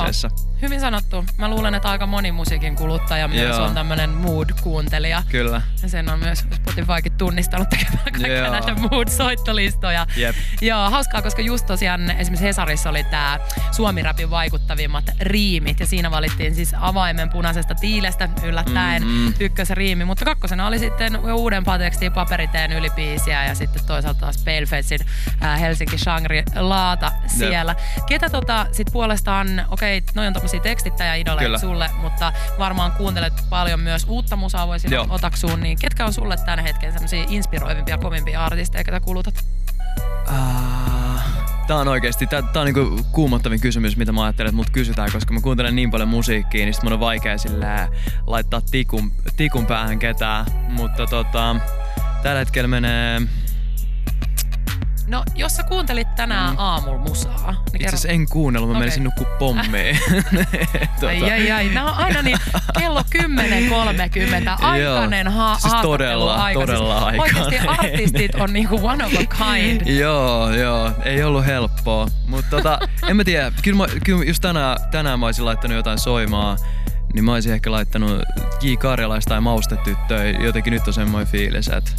Hyvin 0.62 0.80
sanottu. 0.80 1.24
Mä 1.38 1.48
luulen, 1.48 1.74
että 1.74 1.90
aika 1.90 2.06
moni 2.06 2.32
musiikin 2.32 2.76
kuluttaja 2.76 3.28
myös 3.28 3.56
Joo. 3.56 3.66
on 3.66 3.74
tämmönen 3.74 4.10
mood-kuuntelija. 4.10 5.22
Kyllä. 5.28 5.62
Ja 5.82 5.88
sen 5.88 6.08
on 6.08 6.18
myös 6.18 6.44
Spotifykin 6.54 7.12
tunnistanut 7.12 7.68
tekemään 7.70 8.04
kaikkia 8.04 8.36
Joo. 8.36 8.50
näitä 8.52 8.74
mood-soittolistoja. 8.74 10.06
Jep. 10.16 10.36
Joo, 10.60 10.90
hauskaa, 10.90 11.22
koska 11.22 11.42
just 11.42 11.66
tosiaan 11.66 12.10
esimerkiksi 12.10 12.44
Hesarissa 12.44 12.90
oli 12.90 13.04
tämä 13.04 13.38
Suomi-rapin 13.70 14.30
vaikuttavimmat 14.30 15.04
riimit. 15.20 15.80
Ja 15.80 15.86
siinä 15.86 16.10
valittiin 16.10 16.54
siis 16.54 16.74
avaimen 16.80 17.30
punaisesta 17.30 17.74
tiilestä 17.74 18.28
yllättäen 18.42 19.02
Mm-mm. 19.02 19.34
ykkösriimi. 19.40 20.04
Mutta 20.04 20.24
kakkosena 20.24 20.66
oli 20.66 20.78
sitten 20.78 21.16
uudempaa 21.32 21.78
tekstiä 21.78 22.10
paperiteen 22.10 22.72
ylipiisiä 22.72 23.44
ja 23.44 23.54
sitten 23.54 23.84
toisaalta 23.84 24.20
taas 24.20 24.38
Palefacein 24.44 25.00
äh, 25.44 25.60
Helsinki 25.60 25.98
Shangri 25.98 26.42
Laata 26.56 27.12
siellä. 27.26 27.74
Ketä 28.06 28.30
tota 28.30 28.66
sit 28.72 28.88
puolestaan, 28.92 29.66
okei, 29.70 30.02
noi 30.14 30.26
on 30.26 30.32
tommosia 30.48 30.60
tekstittäjäidoleita 30.72 31.44
Kyllä. 31.44 31.58
sulle, 31.58 31.90
mutta 32.00 32.32
varmaan 32.58 32.92
kuuntelet 32.92 33.32
paljon 33.50 33.80
myös 33.80 34.06
uutta 34.08 34.36
musaa 34.36 34.66
voisin 34.66 34.92
Joo. 34.92 35.06
otaksuun, 35.10 35.60
niin 35.60 35.78
ketkä 35.78 36.06
on 36.06 36.12
sulle 36.12 36.36
tämän 36.36 36.58
hetken 36.58 36.92
semmosia 36.92 37.24
inspiroivimpia, 37.28 37.98
kovimpia 37.98 38.44
artisteja, 38.44 38.84
ketä 38.84 39.00
kulutat? 39.00 39.44
Ah, 40.26 41.24
Tää 41.66 41.76
on 41.76 41.88
oikeesti, 41.88 42.26
tää, 42.26 42.42
tää 42.42 42.62
on 42.62 42.66
niinku 42.66 43.00
kuumottavin 43.12 43.60
kysymys, 43.60 43.96
mitä 43.96 44.12
mä 44.12 44.24
ajattelen, 44.24 44.48
että 44.48 44.56
mut 44.56 44.70
kysytään, 44.70 45.12
koska 45.12 45.34
mä 45.34 45.40
kuuntelen 45.40 45.76
niin 45.76 45.90
paljon 45.90 46.08
musiikkia, 46.08 46.64
niin 46.64 46.74
sit 46.74 46.82
mun 46.82 46.92
on 46.92 47.00
vaikea 47.00 47.38
sillä 47.38 47.88
laittaa 48.26 48.60
tikun, 48.70 49.12
tikun 49.36 49.66
päähän 49.66 49.98
ketään. 49.98 50.46
Mutta 50.68 51.06
tota, 51.06 51.56
tällä 52.22 52.38
hetkellä 52.38 52.68
menee... 52.68 53.22
No, 55.08 55.24
jos 55.34 55.56
sä 55.56 55.62
kuuntelit 55.62 56.14
tänään 56.14 56.50
mm. 56.50 56.58
aamulla 56.58 56.98
musaa, 56.98 57.50
niin 57.50 57.58
Itse 57.66 57.78
kerro. 57.78 57.88
asiassa 57.88 58.08
en 58.08 58.28
kuunnellut, 58.28 58.70
mä 58.70 58.72
Okei. 58.72 58.80
menisin 58.80 59.04
nukkuu 59.04 59.26
pommiin. 59.38 59.98
tota, 61.00 61.06
Ai, 61.06 61.30
ai, 61.30 61.50
ai. 61.52 61.68
Nämä 61.68 61.90
on 61.92 61.96
aina 61.96 62.22
niin 62.22 62.38
kello 62.78 63.02
10.30. 63.18 64.64
Aikainen 64.64 65.28
ha- 65.28 65.58
Siis 65.58 65.74
todella, 65.82 66.36
haastatteluaika. 66.38 66.60
todella 66.60 67.10
siis 67.10 67.20
Oikeasti 67.22 67.68
artistit 67.68 68.34
on 68.34 68.52
niinku 68.52 68.80
one 68.86 69.04
of 69.06 69.12
a 69.12 69.24
kind. 69.44 69.80
Joo, 70.00 70.50
joo, 70.54 70.90
ei 71.04 71.22
ollut 71.22 71.46
helppoa. 71.46 72.08
Mutta 72.26 72.50
tota, 72.56 72.78
en 73.08 73.16
mä 73.16 73.24
tiedä, 73.24 73.52
kyllä, 73.62 73.76
mä, 73.76 73.86
kyllä 74.04 74.24
just 74.24 74.42
tänään, 74.42 74.76
tänään 74.90 75.20
mä 75.20 75.26
olisin 75.26 75.44
laittanut 75.44 75.76
jotain 75.76 75.98
soimaa, 75.98 76.56
niin 77.14 77.24
mä 77.24 77.32
olisin 77.32 77.52
ehkä 77.52 77.70
laittanut 77.70 78.22
J. 78.62 78.74
Karjalaista 78.74 79.28
tai 79.28 79.40
Maustetyttöä. 79.40 80.24
Jotenkin 80.24 80.70
nyt 80.72 80.86
on 80.88 80.94
semmoinen 80.94 81.28
fiilis, 81.32 81.68
että 81.68 81.90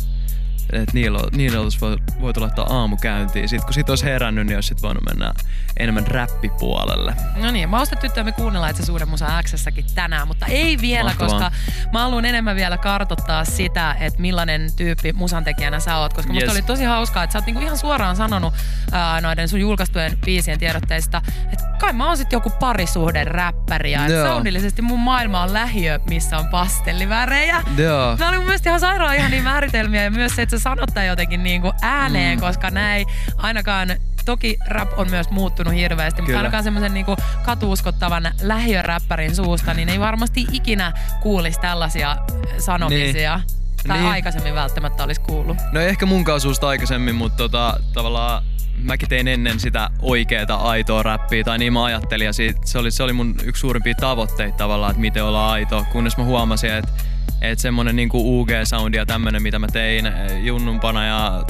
et 0.74 0.94
niillä, 0.94 1.20
niillä 1.36 1.60
olisi 1.60 1.78
vo- 1.80 2.22
voitu 2.22 2.42
laittaa 2.42 2.78
aamukäyntiin. 2.80 3.50
Sitten 3.50 3.66
kun 3.66 3.74
sit 3.74 3.90
olisi 3.90 4.06
herännyt, 4.06 4.48
niin 4.48 4.58
olisi 4.58 4.68
sit 4.68 4.82
voinut 4.82 5.04
mennä 5.06 5.34
enemmän 5.78 6.08
räppipuolelle. 6.08 7.16
No 7.36 7.52
niin, 7.52 7.70
Maustetyttöä 7.70 8.24
me 8.24 8.32
kuunnellaan 8.32 8.70
itse 8.72 8.86
Suuren 8.86 9.10
Musa 9.10 9.44
Xssäkin 9.44 9.86
tänään, 9.96 10.28
mutta 10.28 10.46
ei 10.46 10.78
vielä, 10.82 11.04
Mahtavaa. 11.10 11.30
koska 11.30 11.52
mä 11.94 12.00
haluan 12.00 12.26
enemmän 12.26 12.56
vielä 12.56 12.78
kartottaa 12.78 13.46
sitä, 13.46 13.96
että 14.00 14.22
millainen 14.22 14.70
tyyppi 14.76 15.14
musantekijänä 15.14 15.80
sä 15.80 15.98
oot, 15.98 16.14
koska 16.14 16.34
musta 16.34 16.46
Yes. 16.46 16.54
oli 16.56 16.62
tosi 16.62 16.84
hauskaa, 16.84 17.24
että 17.24 17.32
sä 17.34 17.40
oot 17.40 17.46
niinku 17.46 17.62
ihan 17.62 17.78
suoraan 17.78 18.16
sanonut 18.16 18.54
ää, 18.92 19.22
noiden 19.22 19.48
sun 19.50 19.60
julkaistujen 19.60 20.18
biisien 20.26 20.60
tiedotteista, 20.60 21.22
että 21.54 21.69
kai 21.80 21.94
mä 21.94 22.08
oon 22.08 22.18
sit 22.18 22.32
joku 22.32 22.50
parisuhden 22.50 23.28
räppäri 23.28 23.92
ja 23.92 24.08
Joo. 24.08 24.28
soundillisesti 24.28 24.82
mun 24.82 25.00
maailma 25.00 25.42
on 25.42 25.54
lähiö, 25.54 26.00
missä 26.10 26.38
on 26.38 26.48
pastellivärejä. 26.48 27.64
Joo. 27.78 28.16
Nämä 28.16 28.30
oli 28.30 28.38
mun 28.38 28.46
mielestä 28.46 28.70
ihan 28.70 28.80
sairaan 28.80 29.16
ihan 29.16 29.32
niin 29.32 29.44
määritelmiä 29.44 30.04
ja 30.04 30.12
myös 30.12 30.36
se, 30.36 30.42
että 30.42 30.58
sä 30.58 30.64
sanot 30.64 30.90
tän 30.94 31.08
jotenkin 31.08 31.44
niin 31.44 31.62
kuin 31.62 31.74
ääneen, 31.82 32.38
mm. 32.38 32.42
koska 32.42 32.72
näin 32.72 33.06
ainakaan 33.38 33.90
Toki 34.26 34.58
rap 34.68 35.00
on 35.00 35.10
myös 35.10 35.30
muuttunut 35.30 35.74
hirveästi, 35.74 36.22
mutta 36.22 36.26
Kyllä. 36.26 36.40
ainakaan 36.40 36.64
semmoisen 36.64 36.94
niin 36.94 37.06
katuuskottavan 37.46 38.32
lähiöräppärin 38.42 39.36
suusta, 39.36 39.74
niin 39.74 39.90
ei 39.90 40.00
varmasti 40.00 40.46
ikinä 40.52 40.94
kuulisi 41.22 41.60
tällaisia 41.60 42.18
sanomisia. 42.58 43.38
Niin. 43.38 43.88
Tai 43.88 43.98
Niin. 43.98 44.10
aikaisemmin 44.12 44.56
välttämättä 44.56 45.04
olisi 45.04 45.22
kuullut. 45.22 45.58
No 45.72 45.80
ehkä 45.80 46.06
mun 46.06 46.26
suusta 46.40 46.68
aikaisemmin, 46.68 47.16
mutta 47.16 47.38
tota, 47.38 47.80
tavallaan 47.94 48.44
mäkin 48.84 49.10
tein 49.10 49.28
ennen 49.28 49.60
sitä 49.60 49.90
oikeeta 50.02 50.56
aitoa 50.56 51.04
räppiä, 51.04 51.44
tai 51.44 51.58
niin 51.58 51.74
mä 51.74 51.84
ajattelin, 51.84 52.26
ja 52.26 52.34
siitä, 52.34 52.60
se, 52.66 52.78
oli, 52.78 52.92
se 52.92 53.04
oli 53.04 53.14
mun 53.14 53.36
yksi 53.44 53.60
suurimpia 53.60 53.94
tavoitteita 53.94 54.58
tavallaan, 54.58 54.92
että 54.92 55.02
miten 55.02 55.24
olla 55.24 55.52
aito, 55.52 55.86
kunnes 55.92 56.18
mä 56.18 56.24
huomasin, 56.24 56.72
että 56.72 56.92
että 57.42 57.62
semmonen 57.62 57.96
niinku 57.96 58.42
UG-soundi 58.42 58.98
ja 58.98 59.06
tämmönen, 59.06 59.44
mitä 59.44 59.60
mä 59.60 59.68
tein 59.68 60.06
eh, 60.06 60.44
junnumpana 60.44 61.06
ja 61.06 61.44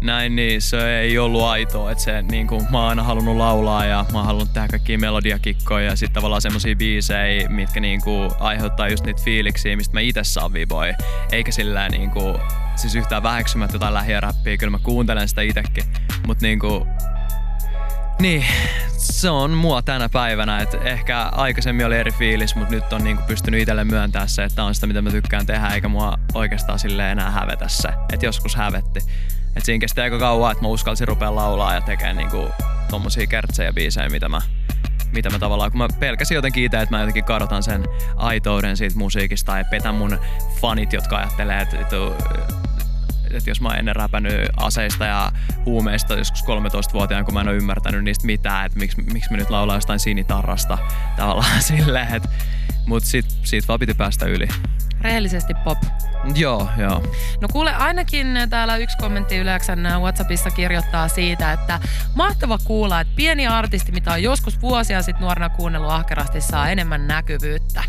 näin, 0.00 0.36
niin 0.36 0.62
se 0.62 1.00
ei 1.00 1.18
ollut 1.18 1.42
aitoa. 1.42 1.90
Että 1.90 2.04
se, 2.04 2.22
niinku, 2.22 2.66
mä 2.70 2.78
oon 2.78 2.88
aina 2.88 3.02
halunnut 3.02 3.36
laulaa 3.36 3.84
ja 3.84 4.06
mä 4.12 4.18
oon 4.18 4.26
halunnut 4.26 4.52
tehdä 4.52 4.68
kaikkia 4.68 4.98
melodiakikkoja 4.98 5.84
ja 5.84 5.96
sitten 5.96 6.14
tavallaan 6.14 6.42
semmosia 6.42 6.76
biisejä, 6.76 7.48
mitkä 7.48 7.80
niinku 7.80 8.32
aiheuttaa 8.38 8.88
just 8.88 9.06
niitä 9.06 9.22
fiiliksiä, 9.24 9.76
mistä 9.76 9.94
mä 9.94 10.00
itse 10.00 10.24
saan 10.24 10.52
viboi. 10.52 10.94
Eikä 11.32 11.52
sillä 11.52 11.88
niinku, 11.88 12.40
siis 12.80 12.94
yhtään 12.94 13.22
väheksymättä 13.22 13.74
jotain 13.74 13.94
lähiöräppiä, 13.94 14.56
kyllä 14.56 14.70
mä 14.70 14.78
kuuntelen 14.78 15.28
sitä 15.28 15.42
itekin. 15.42 15.84
Mut 16.26 16.40
niinku, 16.40 16.86
niin, 18.20 18.44
se 18.96 19.30
on 19.30 19.50
mua 19.50 19.82
tänä 19.82 20.08
päivänä, 20.08 20.60
että 20.60 20.78
ehkä 20.78 21.22
aikaisemmin 21.22 21.86
oli 21.86 21.96
eri 21.96 22.12
fiilis, 22.12 22.54
mutta 22.54 22.74
nyt 22.74 22.92
on 22.92 23.04
niinku 23.04 23.22
pystynyt 23.26 23.60
itselle 23.60 23.84
myöntää 23.84 24.26
se, 24.26 24.44
että 24.44 24.64
on 24.64 24.74
sitä, 24.74 24.86
mitä 24.86 25.02
mä 25.02 25.10
tykkään 25.10 25.46
tehdä, 25.46 25.68
eikä 25.68 25.88
mua 25.88 26.18
oikeastaan 26.34 26.78
sille 26.78 27.10
enää 27.10 27.30
hävetä 27.30 27.68
se. 27.68 27.88
Että 28.12 28.26
joskus 28.26 28.56
hävetti. 28.56 29.00
Et 29.56 29.64
siinä 29.64 29.80
kesti 29.80 30.00
aika 30.00 30.18
kauan, 30.18 30.52
että 30.52 30.64
mä 30.64 30.68
uskalsin 30.68 31.08
rupea 31.08 31.34
laulaa 31.34 31.74
ja 31.74 31.80
tekemään 31.80 32.16
niinku 32.16 32.48
tommosia 32.90 33.26
kertsejä 33.26 33.72
biisejä, 33.72 34.08
mitä 34.08 34.28
mä, 34.28 34.40
mitä 35.14 35.30
mä 35.30 35.38
tavallaan, 35.38 35.70
kun 35.70 35.78
mä 35.78 35.88
pelkäsin 36.00 36.34
jotenkin 36.34 36.64
itse, 36.64 36.80
että 36.80 36.94
mä 36.94 37.00
jotenkin 37.00 37.24
kadotan 37.24 37.62
sen 37.62 37.84
aitouden 38.16 38.76
siitä 38.76 38.98
musiikista 38.98 39.58
ja 39.58 39.64
petän 39.64 39.94
mun 39.94 40.18
fanit, 40.60 40.92
jotka 40.92 41.16
ajattelee, 41.16 41.60
että 41.60 41.76
että 43.34 43.50
jos 43.50 43.60
mä 43.60 43.68
oon 43.68 43.78
ennen 43.78 43.96
räpännyt 43.96 44.48
aseista 44.56 45.04
ja 45.04 45.32
huumeista 45.66 46.14
joskus 46.14 46.44
13-vuotiaana, 46.44 47.24
kun 47.24 47.34
mä 47.34 47.40
en 47.40 47.48
ole 47.48 47.56
ymmärtänyt 47.56 48.04
niistä 48.04 48.26
mitään, 48.26 48.66
että 48.66 48.78
miksi, 48.78 49.02
miksi 49.02 49.30
mä 49.30 49.36
nyt 49.36 49.50
laulaa 49.50 49.76
jostain 49.76 50.00
sinitarrasta 50.00 50.78
tavallaan 51.16 51.62
silleen, 51.72 52.14
että 52.14 52.28
mut 52.86 53.04
sit, 53.04 53.26
siitä 53.42 53.68
vaan 53.68 53.80
piti 53.80 53.94
päästä 53.94 54.26
yli. 54.26 54.48
Rehellisesti 55.00 55.54
pop. 55.64 55.78
Joo, 56.34 56.68
joo. 56.78 57.02
No 57.40 57.48
kuule, 57.52 57.74
ainakin 57.74 58.26
täällä 58.50 58.76
yksi 58.76 58.96
kommentti 58.96 59.36
Yleksän 59.36 59.82
Whatsappissa 60.00 60.50
kirjoittaa 60.50 61.08
siitä, 61.08 61.52
että 61.52 61.80
mahtava 62.14 62.58
kuulla, 62.64 63.00
että 63.00 63.12
pieni 63.16 63.46
artisti, 63.46 63.92
mitä 63.92 64.12
on 64.12 64.22
joskus 64.22 64.62
vuosia 64.62 65.02
sitten 65.02 65.20
nuorena 65.20 65.48
kuunnellut 65.48 65.90
ahkerasti, 65.90 66.40
saa 66.40 66.70
enemmän 66.70 67.06
näkyvyyttä. 67.06 67.84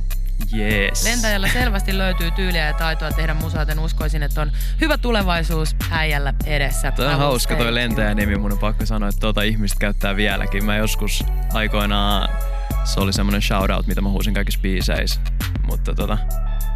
Jees. 0.52 1.04
Lentäjällä 1.04 1.48
selvästi 1.48 1.98
löytyy 1.98 2.32
tyyliä 2.32 2.66
ja 2.66 2.74
taitoa 2.74 3.12
tehdä 3.12 3.34
musaa, 3.34 3.62
joten 3.62 3.80
uskoisin, 3.80 4.24
että 4.24 4.42
on 4.42 4.52
hyvä 4.82 4.98
tulevaisuus 4.98 5.76
äijällä 5.92 6.34
edessä. 6.46 6.92
Toi 6.92 7.08
on 7.08 7.18
hauska 7.18 7.56
toi 7.56 7.74
lentäjän 7.74 8.18
nimi, 8.18 8.38
mun 8.38 8.52
on 8.52 8.58
pakko 8.58 8.86
sanoa, 8.86 9.10
että 9.10 9.20
tuota 9.20 9.42
ihmiset 9.42 9.80
käyttää 9.80 10.16
vieläkin. 10.16 10.66
Mä 10.66 10.78
joskus 10.78 11.24
aikoinaan, 11.54 12.30
se 12.84 13.00
oli 13.00 13.14
semmonen 13.14 13.42
shoutout, 13.42 13.88
mitä 13.88 14.02
mä 14.02 14.10
huusin 14.10 14.34
kaikissa 14.34 14.60
biiseissä. 14.62 15.20
Mutta 15.64 15.96
tota, 15.96 16.18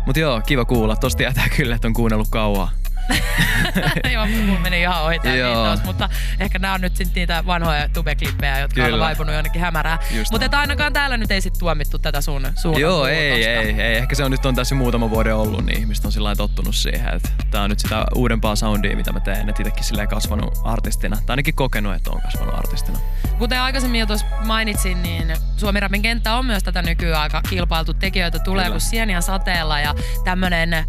mut 0.05 0.17
joo, 0.17 0.41
kiva 0.41 0.65
kuulla. 0.65 0.95
Tosta 0.95 1.17
tietää 1.17 1.49
kyllä, 1.57 1.75
että 1.75 1.87
on 1.87 1.93
kuunnellut 1.93 2.29
kauan. 2.29 2.67
Joo, 4.13 4.27
mun 4.45 4.61
meni 4.61 4.81
ihan 4.81 5.03
Joo. 5.03 5.13
viittaus, 5.13 5.83
mutta 5.83 6.09
ehkä 6.39 6.59
nämä 6.59 6.73
on 6.73 6.81
nyt 6.81 6.95
sit 6.95 7.15
niitä 7.15 7.45
vanhoja 7.45 7.89
tube-klippejä, 7.89 8.59
jotka 8.59 8.81
on 8.81 8.89
Kyllä. 8.89 9.05
vaipunut 9.05 9.35
jonnekin 9.35 9.61
hämärään. 9.61 9.99
Just 10.11 10.31
Mutta 10.31 10.59
ainakaan 10.59 10.93
täällä 10.93 11.17
nyt 11.17 11.31
ei 11.31 11.41
sit 11.41 11.53
tuomittu 11.59 11.99
tätä 11.99 12.21
sun 12.21 12.47
suunnan 12.55 12.81
Joo, 12.81 13.07
ei, 13.07 13.29
muutosta. 13.29 13.51
ei, 13.51 13.81
ei. 13.81 13.97
Ehkä 13.97 14.15
se 14.15 14.23
on 14.23 14.31
nyt 14.31 14.45
on 14.45 14.55
tässä 14.55 14.75
muutama 14.75 15.09
vuoden 15.09 15.35
ollut, 15.35 15.65
niin 15.65 15.79
ihmiset 15.79 16.05
on 16.05 16.11
sillä 16.11 16.35
tottunut 16.35 16.75
siihen, 16.75 17.13
että 17.13 17.29
tää 17.51 17.61
on 17.61 17.69
nyt 17.69 17.79
sitä 17.79 18.05
uudempaa 18.15 18.55
soundia, 18.55 18.95
mitä 18.95 19.11
mä 19.11 19.19
teen. 19.19 19.49
Että 19.49 19.61
itekin 19.61 19.83
silleen 19.83 20.07
kasvanut 20.07 20.57
artistina. 20.63 21.15
Tai 21.15 21.33
ainakin 21.33 21.55
kokenut, 21.55 21.95
että 21.95 22.11
on 22.11 22.21
kasvanut 22.21 22.55
artistina. 22.55 22.99
Kuten 23.37 23.61
aikaisemmin 23.61 23.99
jo 23.99 24.05
tuossa 24.05 24.25
mainitsin, 24.45 25.03
niin 25.03 25.35
Suomi 25.57 25.79
Rapin 25.79 26.01
kenttä 26.01 26.35
on 26.35 26.45
myös 26.45 26.63
tätä 26.63 26.81
nykyään 26.81 27.21
aika 27.21 27.41
kilpailtu. 27.49 27.93
Tekijöitä 27.93 28.39
tulee 28.39 28.63
Kyllä. 28.63 28.73
kuin 28.73 28.81
sieniä 28.81 29.21
sateella 29.21 29.79
ja 29.79 29.95
tämmönen 30.23 30.85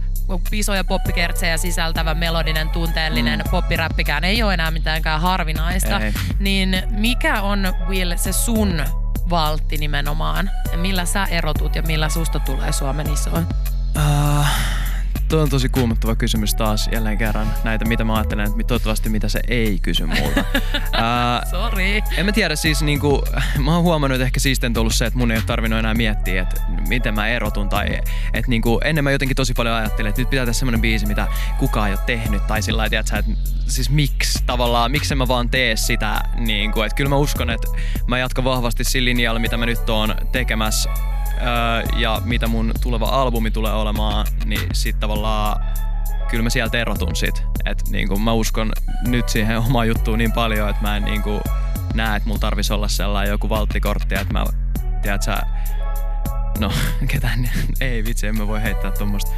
isoja 0.52 0.84
poppikertsejä 0.84 1.56
sisältävä 1.56 2.14
melodinen, 2.14 2.70
tunteellinen 2.70 3.38
mm. 3.38 3.50
poppiräppikään 3.50 4.24
ei 4.24 4.42
ole 4.42 4.54
enää 4.54 4.70
mitäänkään 4.70 5.20
harvinaista. 5.20 6.00
Ei. 6.00 6.12
Niin 6.38 6.82
mikä 6.90 7.42
on, 7.42 7.74
Will, 7.88 8.12
se 8.16 8.32
sun 8.32 8.84
valtti 9.30 9.76
nimenomaan? 9.76 10.50
Ja 10.72 10.78
millä 10.78 11.04
sä 11.04 11.24
erotut 11.24 11.76
ja 11.76 11.82
millä 11.82 12.08
susta 12.08 12.40
tulee 12.40 12.72
Suomen 12.72 13.12
isoin? 13.12 13.46
Uh, 13.96 14.46
Tuo 15.28 15.40
on 15.42 15.48
tosi 15.48 15.68
kuumottava 15.68 16.16
kysymys 16.16 16.54
taas 16.54 16.88
jälleen 16.92 17.18
kerran. 17.18 17.46
Näitä, 17.64 17.84
mitä 17.84 18.04
mä 18.04 18.14
ajattelen, 18.14 18.46
että 18.46 18.64
toivottavasti 18.66 19.08
mitä 19.08 19.28
se 19.28 19.40
ei 19.48 19.78
kysy 19.82 20.06
multa. 20.06 20.40
uh, 20.74 21.50
Sorry. 21.50 22.02
En 22.16 22.26
mä 22.26 22.32
tiedä, 22.32 22.56
siis 22.56 22.82
niinku, 22.82 23.24
mä 23.64 23.74
oon 23.74 23.82
huomannut, 23.82 24.14
että 24.16 24.24
ehkä 24.24 24.40
siisten 24.40 24.78
ollut 24.78 24.94
se, 24.94 25.06
että 25.06 25.18
mun 25.18 25.30
ei 25.30 25.36
ole 25.36 25.44
tarvinnut 25.46 25.78
enää 25.78 25.94
miettiä, 25.94 26.42
että 26.42 26.62
miten 26.88 27.14
mä 27.14 27.28
erotun. 27.28 27.68
Tai 27.68 27.98
että 28.34 28.48
niinku, 28.50 28.80
ennen 28.84 29.04
mä 29.04 29.10
jotenkin 29.10 29.36
tosi 29.36 29.52
paljon 29.54 29.74
ajattelin, 29.74 30.08
että 30.08 30.20
nyt 30.20 30.30
pitää 30.30 30.44
tehdä 30.44 30.52
semmonen 30.52 30.80
biisi, 30.80 31.06
mitä 31.06 31.28
kukaan 31.58 31.88
ei 31.88 31.94
ole 31.94 32.00
tehnyt. 32.06 32.46
Tai 32.46 32.62
sillä 32.62 32.78
lailla, 32.78 32.98
että 32.98 33.24
siis 33.66 33.90
miksi 33.90 34.42
tavallaan, 34.46 34.90
miksi 34.90 35.14
mä 35.14 35.28
vaan 35.28 35.50
tee 35.50 35.76
sitä. 35.76 36.20
Niinku, 36.34 36.82
että 36.82 36.96
kyllä 36.96 37.10
mä 37.10 37.16
uskon, 37.16 37.50
että 37.50 37.68
mä 38.06 38.18
jatkan 38.18 38.44
vahvasti 38.44 38.84
sillä 38.84 39.04
linjalla, 39.04 39.40
mitä 39.40 39.56
mä 39.56 39.66
nyt 39.66 39.90
oon 39.90 40.14
tekemässä 40.32 40.90
öö, 41.40 41.82
ja 41.96 42.22
mitä 42.24 42.46
mun 42.46 42.72
tuleva 42.82 43.06
albumi 43.06 43.50
tulee 43.50 43.72
olemaan, 43.72 44.26
niin 44.44 44.68
sit 44.72 45.00
tavallaan 45.00 45.64
kyllä 46.30 46.42
mä 46.42 46.50
sieltä 46.50 46.78
erotun 46.78 47.16
sit. 47.16 47.44
Et 47.64 47.82
niinku 47.90 48.18
mä 48.18 48.32
uskon 48.32 48.72
nyt 49.06 49.28
siihen 49.28 49.58
omaan 49.68 49.88
juttuun 49.88 50.18
niin 50.18 50.32
paljon, 50.32 50.70
että 50.70 50.82
mä 50.82 50.96
en 50.96 51.04
niinku 51.04 51.40
näe, 51.94 52.16
että 52.16 52.28
mulla 52.28 52.40
tarvisi 52.40 52.72
olla 52.72 52.88
sellainen 52.88 53.30
joku 53.30 53.48
valttikortti, 53.48 54.14
että 54.14 54.32
mä, 54.32 54.44
tiedät 55.02 55.22
sä, 55.22 55.38
no 56.58 56.72
ketään, 57.12 57.50
ei 57.80 58.04
vitsi, 58.04 58.26
en 58.26 58.38
mä 58.38 58.46
voi 58.46 58.62
heittää 58.62 58.90
tuommoista. 58.90 59.30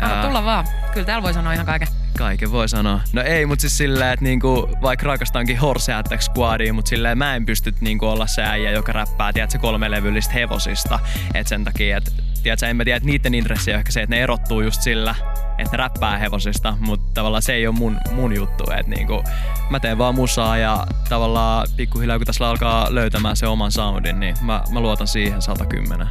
Anna 0.00 0.22
tulla 0.22 0.44
vaan. 0.44 0.66
Kyllä 0.92 1.06
täällä 1.06 1.22
voi 1.22 1.34
sanoa 1.34 1.52
ihan 1.52 1.66
kaiken. 1.66 1.88
Kaiken 2.18 2.52
voi 2.52 2.68
sanoa. 2.68 3.00
No 3.12 3.22
ei, 3.22 3.46
mutta 3.46 3.60
siis 3.60 3.78
silleen, 3.78 4.12
että 4.12 4.24
niinku, 4.24 4.68
vaikka 4.82 5.06
rakastankin 5.06 5.58
Horse 5.58 5.94
Attack 5.94 6.22
Squadia, 6.22 6.72
mutta 6.72 6.88
silleen 6.88 7.18
mä 7.18 7.36
en 7.36 7.46
pysty 7.46 7.74
niinku 7.80 8.06
olla 8.06 8.26
se 8.26 8.42
äijä, 8.42 8.70
joka 8.70 8.92
räppää, 8.92 9.32
tiedätkö, 9.32 9.58
kolme 9.58 9.90
levyllistä 9.90 10.32
hevosista. 10.32 10.98
Et 11.34 11.46
sen 11.46 11.64
takia, 11.64 11.96
että 11.96 12.10
tiedätkö, 12.42 12.66
en 12.66 12.76
mä 12.76 12.84
tiedä, 12.84 12.96
että 12.96 13.06
niiden 13.06 13.34
intressi 13.34 13.72
on 13.72 13.78
ehkä 13.78 13.92
se, 13.92 14.02
että 14.02 14.16
ne 14.16 14.22
erottuu 14.22 14.60
just 14.60 14.82
sillä, 14.82 15.14
että 15.58 15.76
räppää 15.76 16.18
hevosista, 16.18 16.76
mutta 16.80 17.06
tavallaan 17.14 17.42
se 17.42 17.52
ei 17.52 17.66
ole 17.66 17.74
mun, 17.74 17.98
mun 18.12 18.36
juttu. 18.36 18.64
Että 18.70 18.90
niinku, 18.96 19.24
mä 19.70 19.80
teen 19.80 19.98
vaan 19.98 20.14
musaa 20.14 20.56
ja 20.56 20.86
tavallaan 21.08 21.68
pikkuhiljaa 21.76 22.18
kun 22.18 22.26
tässä 22.26 22.48
alkaa 22.48 22.94
löytämään 22.94 23.36
se 23.36 23.46
oman 23.46 23.72
soundin, 23.72 24.20
niin 24.20 24.36
mä, 24.40 24.62
mä 24.70 24.80
luotan 24.80 25.06
siihen 25.06 25.42
110. 25.42 26.08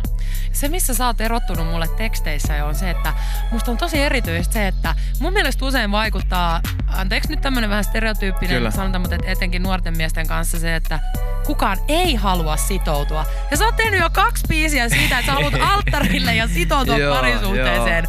Se, 0.52 0.68
missä 0.68 0.94
sä 0.94 1.06
oot 1.06 1.22
erottunut 1.22 1.68
mulle 1.68 1.88
teksteissä, 1.98 2.66
on 2.66 2.76
se, 2.76 2.90
että 2.90 3.14
musta 3.52 3.72
on 3.72 3.78
tosi 3.78 4.02
erityistä 4.02 4.54
se, 4.54 4.68
että 4.68 4.96
mun 5.20 5.34
mielestä 5.34 5.66
usein 5.66 5.92
vaikuttaa, 5.92 6.62
anteeksi 6.88 7.30
nyt 7.30 7.42
tämmönen 7.42 7.70
vähän 7.70 7.84
stereotyyppinen 7.84 8.58
Kyllä. 8.58 8.72
sanonta, 8.72 9.00
mutta 9.00 9.16
etenkin 9.26 9.64
nuorten 9.64 9.98
miesten 9.98 10.28
kanssa 10.28 10.60
se, 10.60 10.76
että 10.76 11.00
kukaan 11.46 11.78
ei 11.88 12.16
halua 12.16 12.58
sitoutua. 12.58 13.26
Ja 13.52 13.58
sä 13.58 13.66
oot 13.66 13.76
tehnyt 13.76 14.00
jo 14.00 14.10
kaksi 14.10 14.44
biisiä 14.48 14.90
siitä, 14.90 15.20
että 15.20 15.32
sä 15.32 15.34
haluat 15.34 15.54
alttarille 15.74 16.36
ja 16.36 16.48
sitoutua 16.48 16.98
parisuhteeseen. 17.10 18.08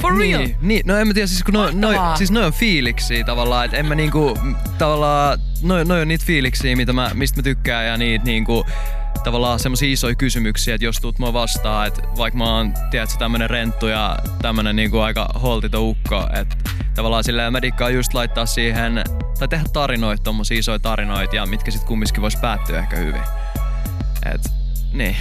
For 0.00 0.12
niin, 0.14 0.38
real? 0.38 0.48
Niin, 0.62 0.82
no 0.86 0.96
en 0.96 1.06
mä 1.06 1.14
tiedä, 1.14 1.26
siis 1.26 1.44
kun 1.44 1.54
no, 1.54 1.70
no, 1.72 2.16
siis 2.16 2.30
noi 2.30 2.44
on 2.44 2.52
fiiliksiä 2.52 3.24
tavallaan, 3.24 3.64
että 3.64 3.76
en 3.76 3.86
mä 3.86 3.94
niinku, 3.94 4.38
tavallaan, 4.78 5.38
noi, 5.62 5.84
noi 5.84 6.00
on 6.00 6.08
niitä 6.08 6.24
fiiliksiä, 6.26 6.76
mitä 6.76 6.92
mä, 6.92 7.10
mistä 7.14 7.38
mä 7.38 7.42
tykkään 7.42 7.86
ja 7.86 7.96
niitä 7.96 8.24
niinku, 8.24 8.64
tavallaan 9.24 9.58
semmoisia 9.58 9.92
isoja 9.92 10.14
kysymyksiä, 10.14 10.74
että 10.74 10.84
jos 10.84 11.00
tuut 11.00 11.18
mua 11.18 11.32
vastaan, 11.32 11.86
että 11.86 12.02
vaikka 12.16 12.38
mä 12.38 12.56
oon, 12.56 12.74
tiedätkö, 12.90 13.16
tämmönen 13.18 13.50
renttu 13.50 13.86
ja 13.86 14.16
tämmönen 14.42 14.76
niinku 14.76 14.98
aika 14.98 15.28
holtito 15.42 15.88
ukko, 15.88 16.28
että 16.40 16.56
tavallaan 16.94 17.24
silleen 17.24 17.52
mä 17.52 17.62
dikkaan 17.62 17.94
just 17.94 18.14
laittaa 18.14 18.46
siihen, 18.46 19.04
tai 19.38 19.48
tehdä 19.48 19.64
tarinoita, 19.72 20.22
tommosia 20.22 20.58
isoja 20.58 20.78
tarinoita 20.78 21.36
ja 21.36 21.46
mitkä 21.46 21.70
sit 21.70 21.84
kumminkin 21.84 22.22
vois 22.22 22.36
päättyä 22.36 22.78
ehkä 22.78 22.96
hyvin. 22.96 23.22
Et, 24.34 24.40
niin. 24.92 25.16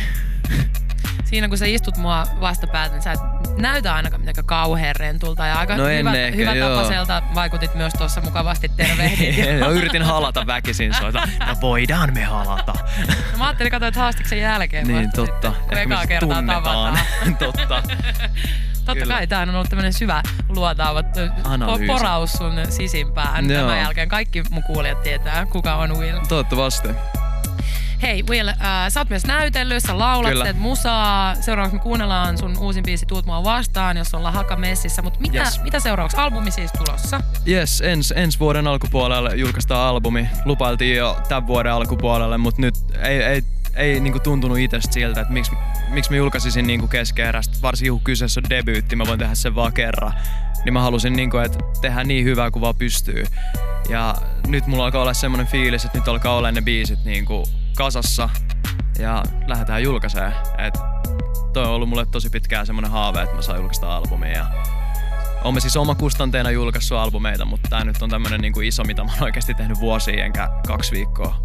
Siinä 1.24 1.48
kun 1.48 1.58
sä 1.58 1.66
istut 1.66 1.98
mua 1.98 2.28
vastapäätä, 2.42 2.94
niin 2.96 3.02
sä 3.02 3.12
et 3.12 3.20
näytä 3.58 3.96
ainakaan 3.96 4.22
mitenkään 4.22 4.46
kauhean 4.46 4.96
rentulta 4.96 5.46
ja 5.46 5.56
aika 5.60 5.78
no 5.78 5.86
hyvä, 5.86 6.14
ehkä, 6.14 6.38
hyvä 6.38 6.56
tapaiselta 6.56 7.22
vaikutit 7.36 7.76
myös 7.76 7.94
tuossa 7.94 8.22
mukavasti 8.22 8.70
tervehdin. 8.70 9.60
no, 9.60 9.72
yritin 9.78 10.04
halata 10.04 10.48
väkisin 10.48 10.94
soita. 10.94 11.28
No 11.48 11.56
voidaan 11.62 12.14
me 12.14 12.24
halata. 12.24 12.74
no, 13.08 13.38
mä 13.38 13.46
ajattelin 13.46 13.72
katsoa, 13.72 13.88
että 13.88 14.00
haastiksen 14.00 14.40
jälkeen 14.40 14.88
Niin 14.88 15.12
totta. 15.16 15.54
Sitten, 15.60 15.78
ekaa 15.78 16.08
kertaa 16.08 16.44
tavataan. 16.44 17.00
totta. 17.40 17.84
Totta 18.86 19.02
Kyllä. 19.02 19.14
kai, 19.14 19.28
tämä 19.28 19.42
on 19.42 19.56
ollut 19.56 19.70
tämmöinen 19.70 19.94
syvä 19.94 20.24
luotaava 20.50 21.04
poraus 21.88 22.34
sun 22.34 22.54
sisimpään. 22.70 23.50
Joo. 23.50 23.62
Tämän 23.62 23.80
jälkeen 23.80 24.10
kaikki 24.10 24.44
mun 24.50 24.64
kuulijat 24.64 25.04
tietää, 25.04 25.46
kuka 25.46 25.76
on 25.76 25.98
Will. 25.98 26.20
Toivottavasti. 26.30 26.88
Hei 28.06 28.24
Will, 28.30 28.48
äh, 28.48 28.56
sä 28.90 29.00
oot 29.00 29.10
myös 29.10 29.26
näytellyt, 29.26 29.84
sä 29.84 30.00
laulat, 30.00 30.32
Kyllä. 30.32 30.44
teet 30.44 30.60
musaa. 30.60 31.36
Seuraavaksi 31.36 31.78
me 31.78 31.84
kuunnellaan 31.84 32.38
sun 32.38 32.58
uusin 32.58 32.84
biisi 32.84 33.06
Tuut 33.06 33.26
mua 33.26 33.44
vastaan, 33.44 33.98
jos 33.98 34.14
ollaan 34.14 34.34
Haka 34.34 34.56
messissä. 34.56 35.02
Mutta 35.02 35.20
mitä, 35.20 35.40
yes. 35.40 35.62
mitä 35.64 35.80
seuraavaksi? 35.80 36.18
Albumi 36.18 36.52
siis 36.52 36.72
tulossa? 36.72 37.22
Yes, 37.48 37.82
ens, 37.82 38.14
ensi 38.16 38.40
vuoden 38.40 38.68
alkupuolelle 38.68 39.36
julkaistaan 39.36 39.90
albumi. 39.90 40.30
Lupailtiin 40.46 40.98
jo 40.98 41.18
tämän 41.30 41.48
vuoden 41.48 41.72
alkupuolelle, 41.72 42.38
mutta 42.38 42.62
nyt 42.62 42.76
ei, 43.04 43.24
ei, 43.24 43.44
ei 43.76 44.00
niinku 44.00 44.20
tuntunut 44.20 44.58
itsestä 44.58 44.94
siltä, 44.94 45.22
että 45.22 45.34
miksi, 45.34 45.52
miksi 45.90 46.12
mä 46.12 46.18
julkaisisin 46.18 46.68
niinku 46.68 46.88
keskeerästä. 46.88 47.58
Varsinkin 47.62 47.92
kun 47.92 48.02
kyseessä 48.02 48.42
on 48.44 48.50
debyytti, 48.50 48.96
mä 48.96 49.04
voin 49.08 49.20
tehdä 49.20 49.36
sen 49.36 49.56
vaan 49.56 49.74
kerran. 49.74 50.14
Niin 50.66 50.74
mä 50.74 50.82
halusin, 50.82 51.14
niinku, 51.14 51.38
että 51.38 51.58
tehdä 51.82 52.04
niin 52.04 52.26
hyvää 52.26 52.52
kuin 52.52 52.62
vaan 52.62 52.76
pystyy. 52.76 53.26
Ja 53.90 54.16
nyt 54.48 54.68
mulla 54.68 54.86
alkaa 54.86 55.02
olla 55.02 55.14
semmoinen 55.14 55.48
fiilis, 55.48 55.86
että 55.86 55.98
nyt 55.98 56.08
alkaa 56.08 56.36
olla 56.36 56.52
ne 56.52 56.62
biisit 56.62 57.06
niinku 57.06 57.48
kasassa 57.76 58.30
ja 59.00 59.24
lähdetään 59.48 59.84
julkaisee. 59.84 60.32
Et 60.58 60.74
toi 61.54 61.64
on 61.64 61.72
ollut 61.72 61.90
mulle 61.90 62.06
tosi 62.06 62.30
pitkään 62.30 62.66
semmonen 62.66 62.92
haave, 62.92 63.22
että 63.22 63.36
mä 63.36 63.42
saan 63.42 63.58
julkaista 63.58 63.96
albumia. 63.96 64.32
Ja 64.32 64.46
Olemme 65.44 65.60
siis 65.60 65.78
oma 65.78 65.96
kustanteena 65.96 66.52
julkaissut 66.52 66.98
albumeita, 66.98 67.46
mutta 67.46 67.70
tää 67.70 67.84
nyt 67.84 68.02
on 68.02 68.10
tämmönen 68.10 68.42
niinku 68.42 68.62
iso, 68.62 68.84
mitä 68.84 69.04
mä 69.04 69.12
oon 69.12 69.24
oikeasti 69.24 69.54
tehnyt 69.54 69.80
vuosia 69.80 70.26
enkä 70.26 70.50
kaksi 70.68 70.92
viikkoa. 70.92 71.44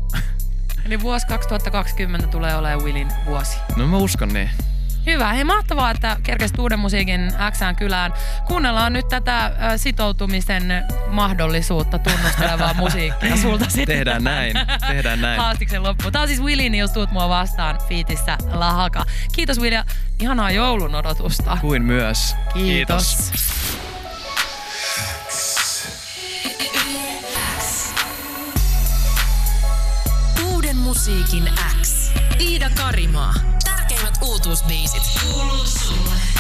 Eli 0.86 1.00
vuosi 1.00 1.26
2020 1.26 2.26
tulee 2.26 2.56
olemaan 2.56 2.82
Willin 2.82 3.08
vuosi. 3.26 3.58
No 3.76 3.86
mä 3.86 3.96
uskon 3.96 4.28
niin. 4.28 4.50
Hyvä. 5.06 5.32
Hei 5.32 5.44
mahtavaa, 5.44 5.90
että 5.90 6.16
kerkesit 6.22 6.58
uuden 6.58 6.78
musiikin 6.78 7.32
Xään 7.50 7.76
kylään. 7.76 8.12
Kuunnellaan 8.46 8.92
nyt 8.92 9.08
tätä 9.08 9.52
sitoutumisen 9.76 10.84
mahdollisuutta 11.08 11.98
tunnustelevaa 11.98 12.74
musiikkia 12.84 13.36
sulta 13.36 13.64
sitten. 13.64 13.86
Tehdään 13.86 14.24
näin. 14.24 14.52
Tehdään 14.88 15.20
näin. 15.20 15.40
Haastiksen 15.40 15.82
loppu. 15.82 16.10
Tää 16.10 16.22
on 16.22 16.28
siis 16.28 16.42
Willin, 16.42 16.74
jos 16.74 16.90
tuut 16.90 17.10
mua 17.10 17.28
vastaan 17.28 17.78
fiitissä 17.88 18.38
Lahaka. 18.52 19.04
Kiitos 19.32 19.60
Will 19.60 19.72
ja 19.72 19.84
ihanaa 20.20 20.50
joulun 20.50 20.94
odotusta. 20.94 21.58
Kuin 21.60 21.82
myös. 21.82 22.36
Kiitos. 22.54 23.16
Kiitos. 23.16 23.50
Uuden 30.52 30.76
musiikin 30.76 31.50
X. 31.82 32.10
Iida 32.40 32.70
Karimaa 32.76 33.49
uutuusbiisit. 34.22 35.02
Kuuluu 35.32 35.66
sulle. 35.66 36.39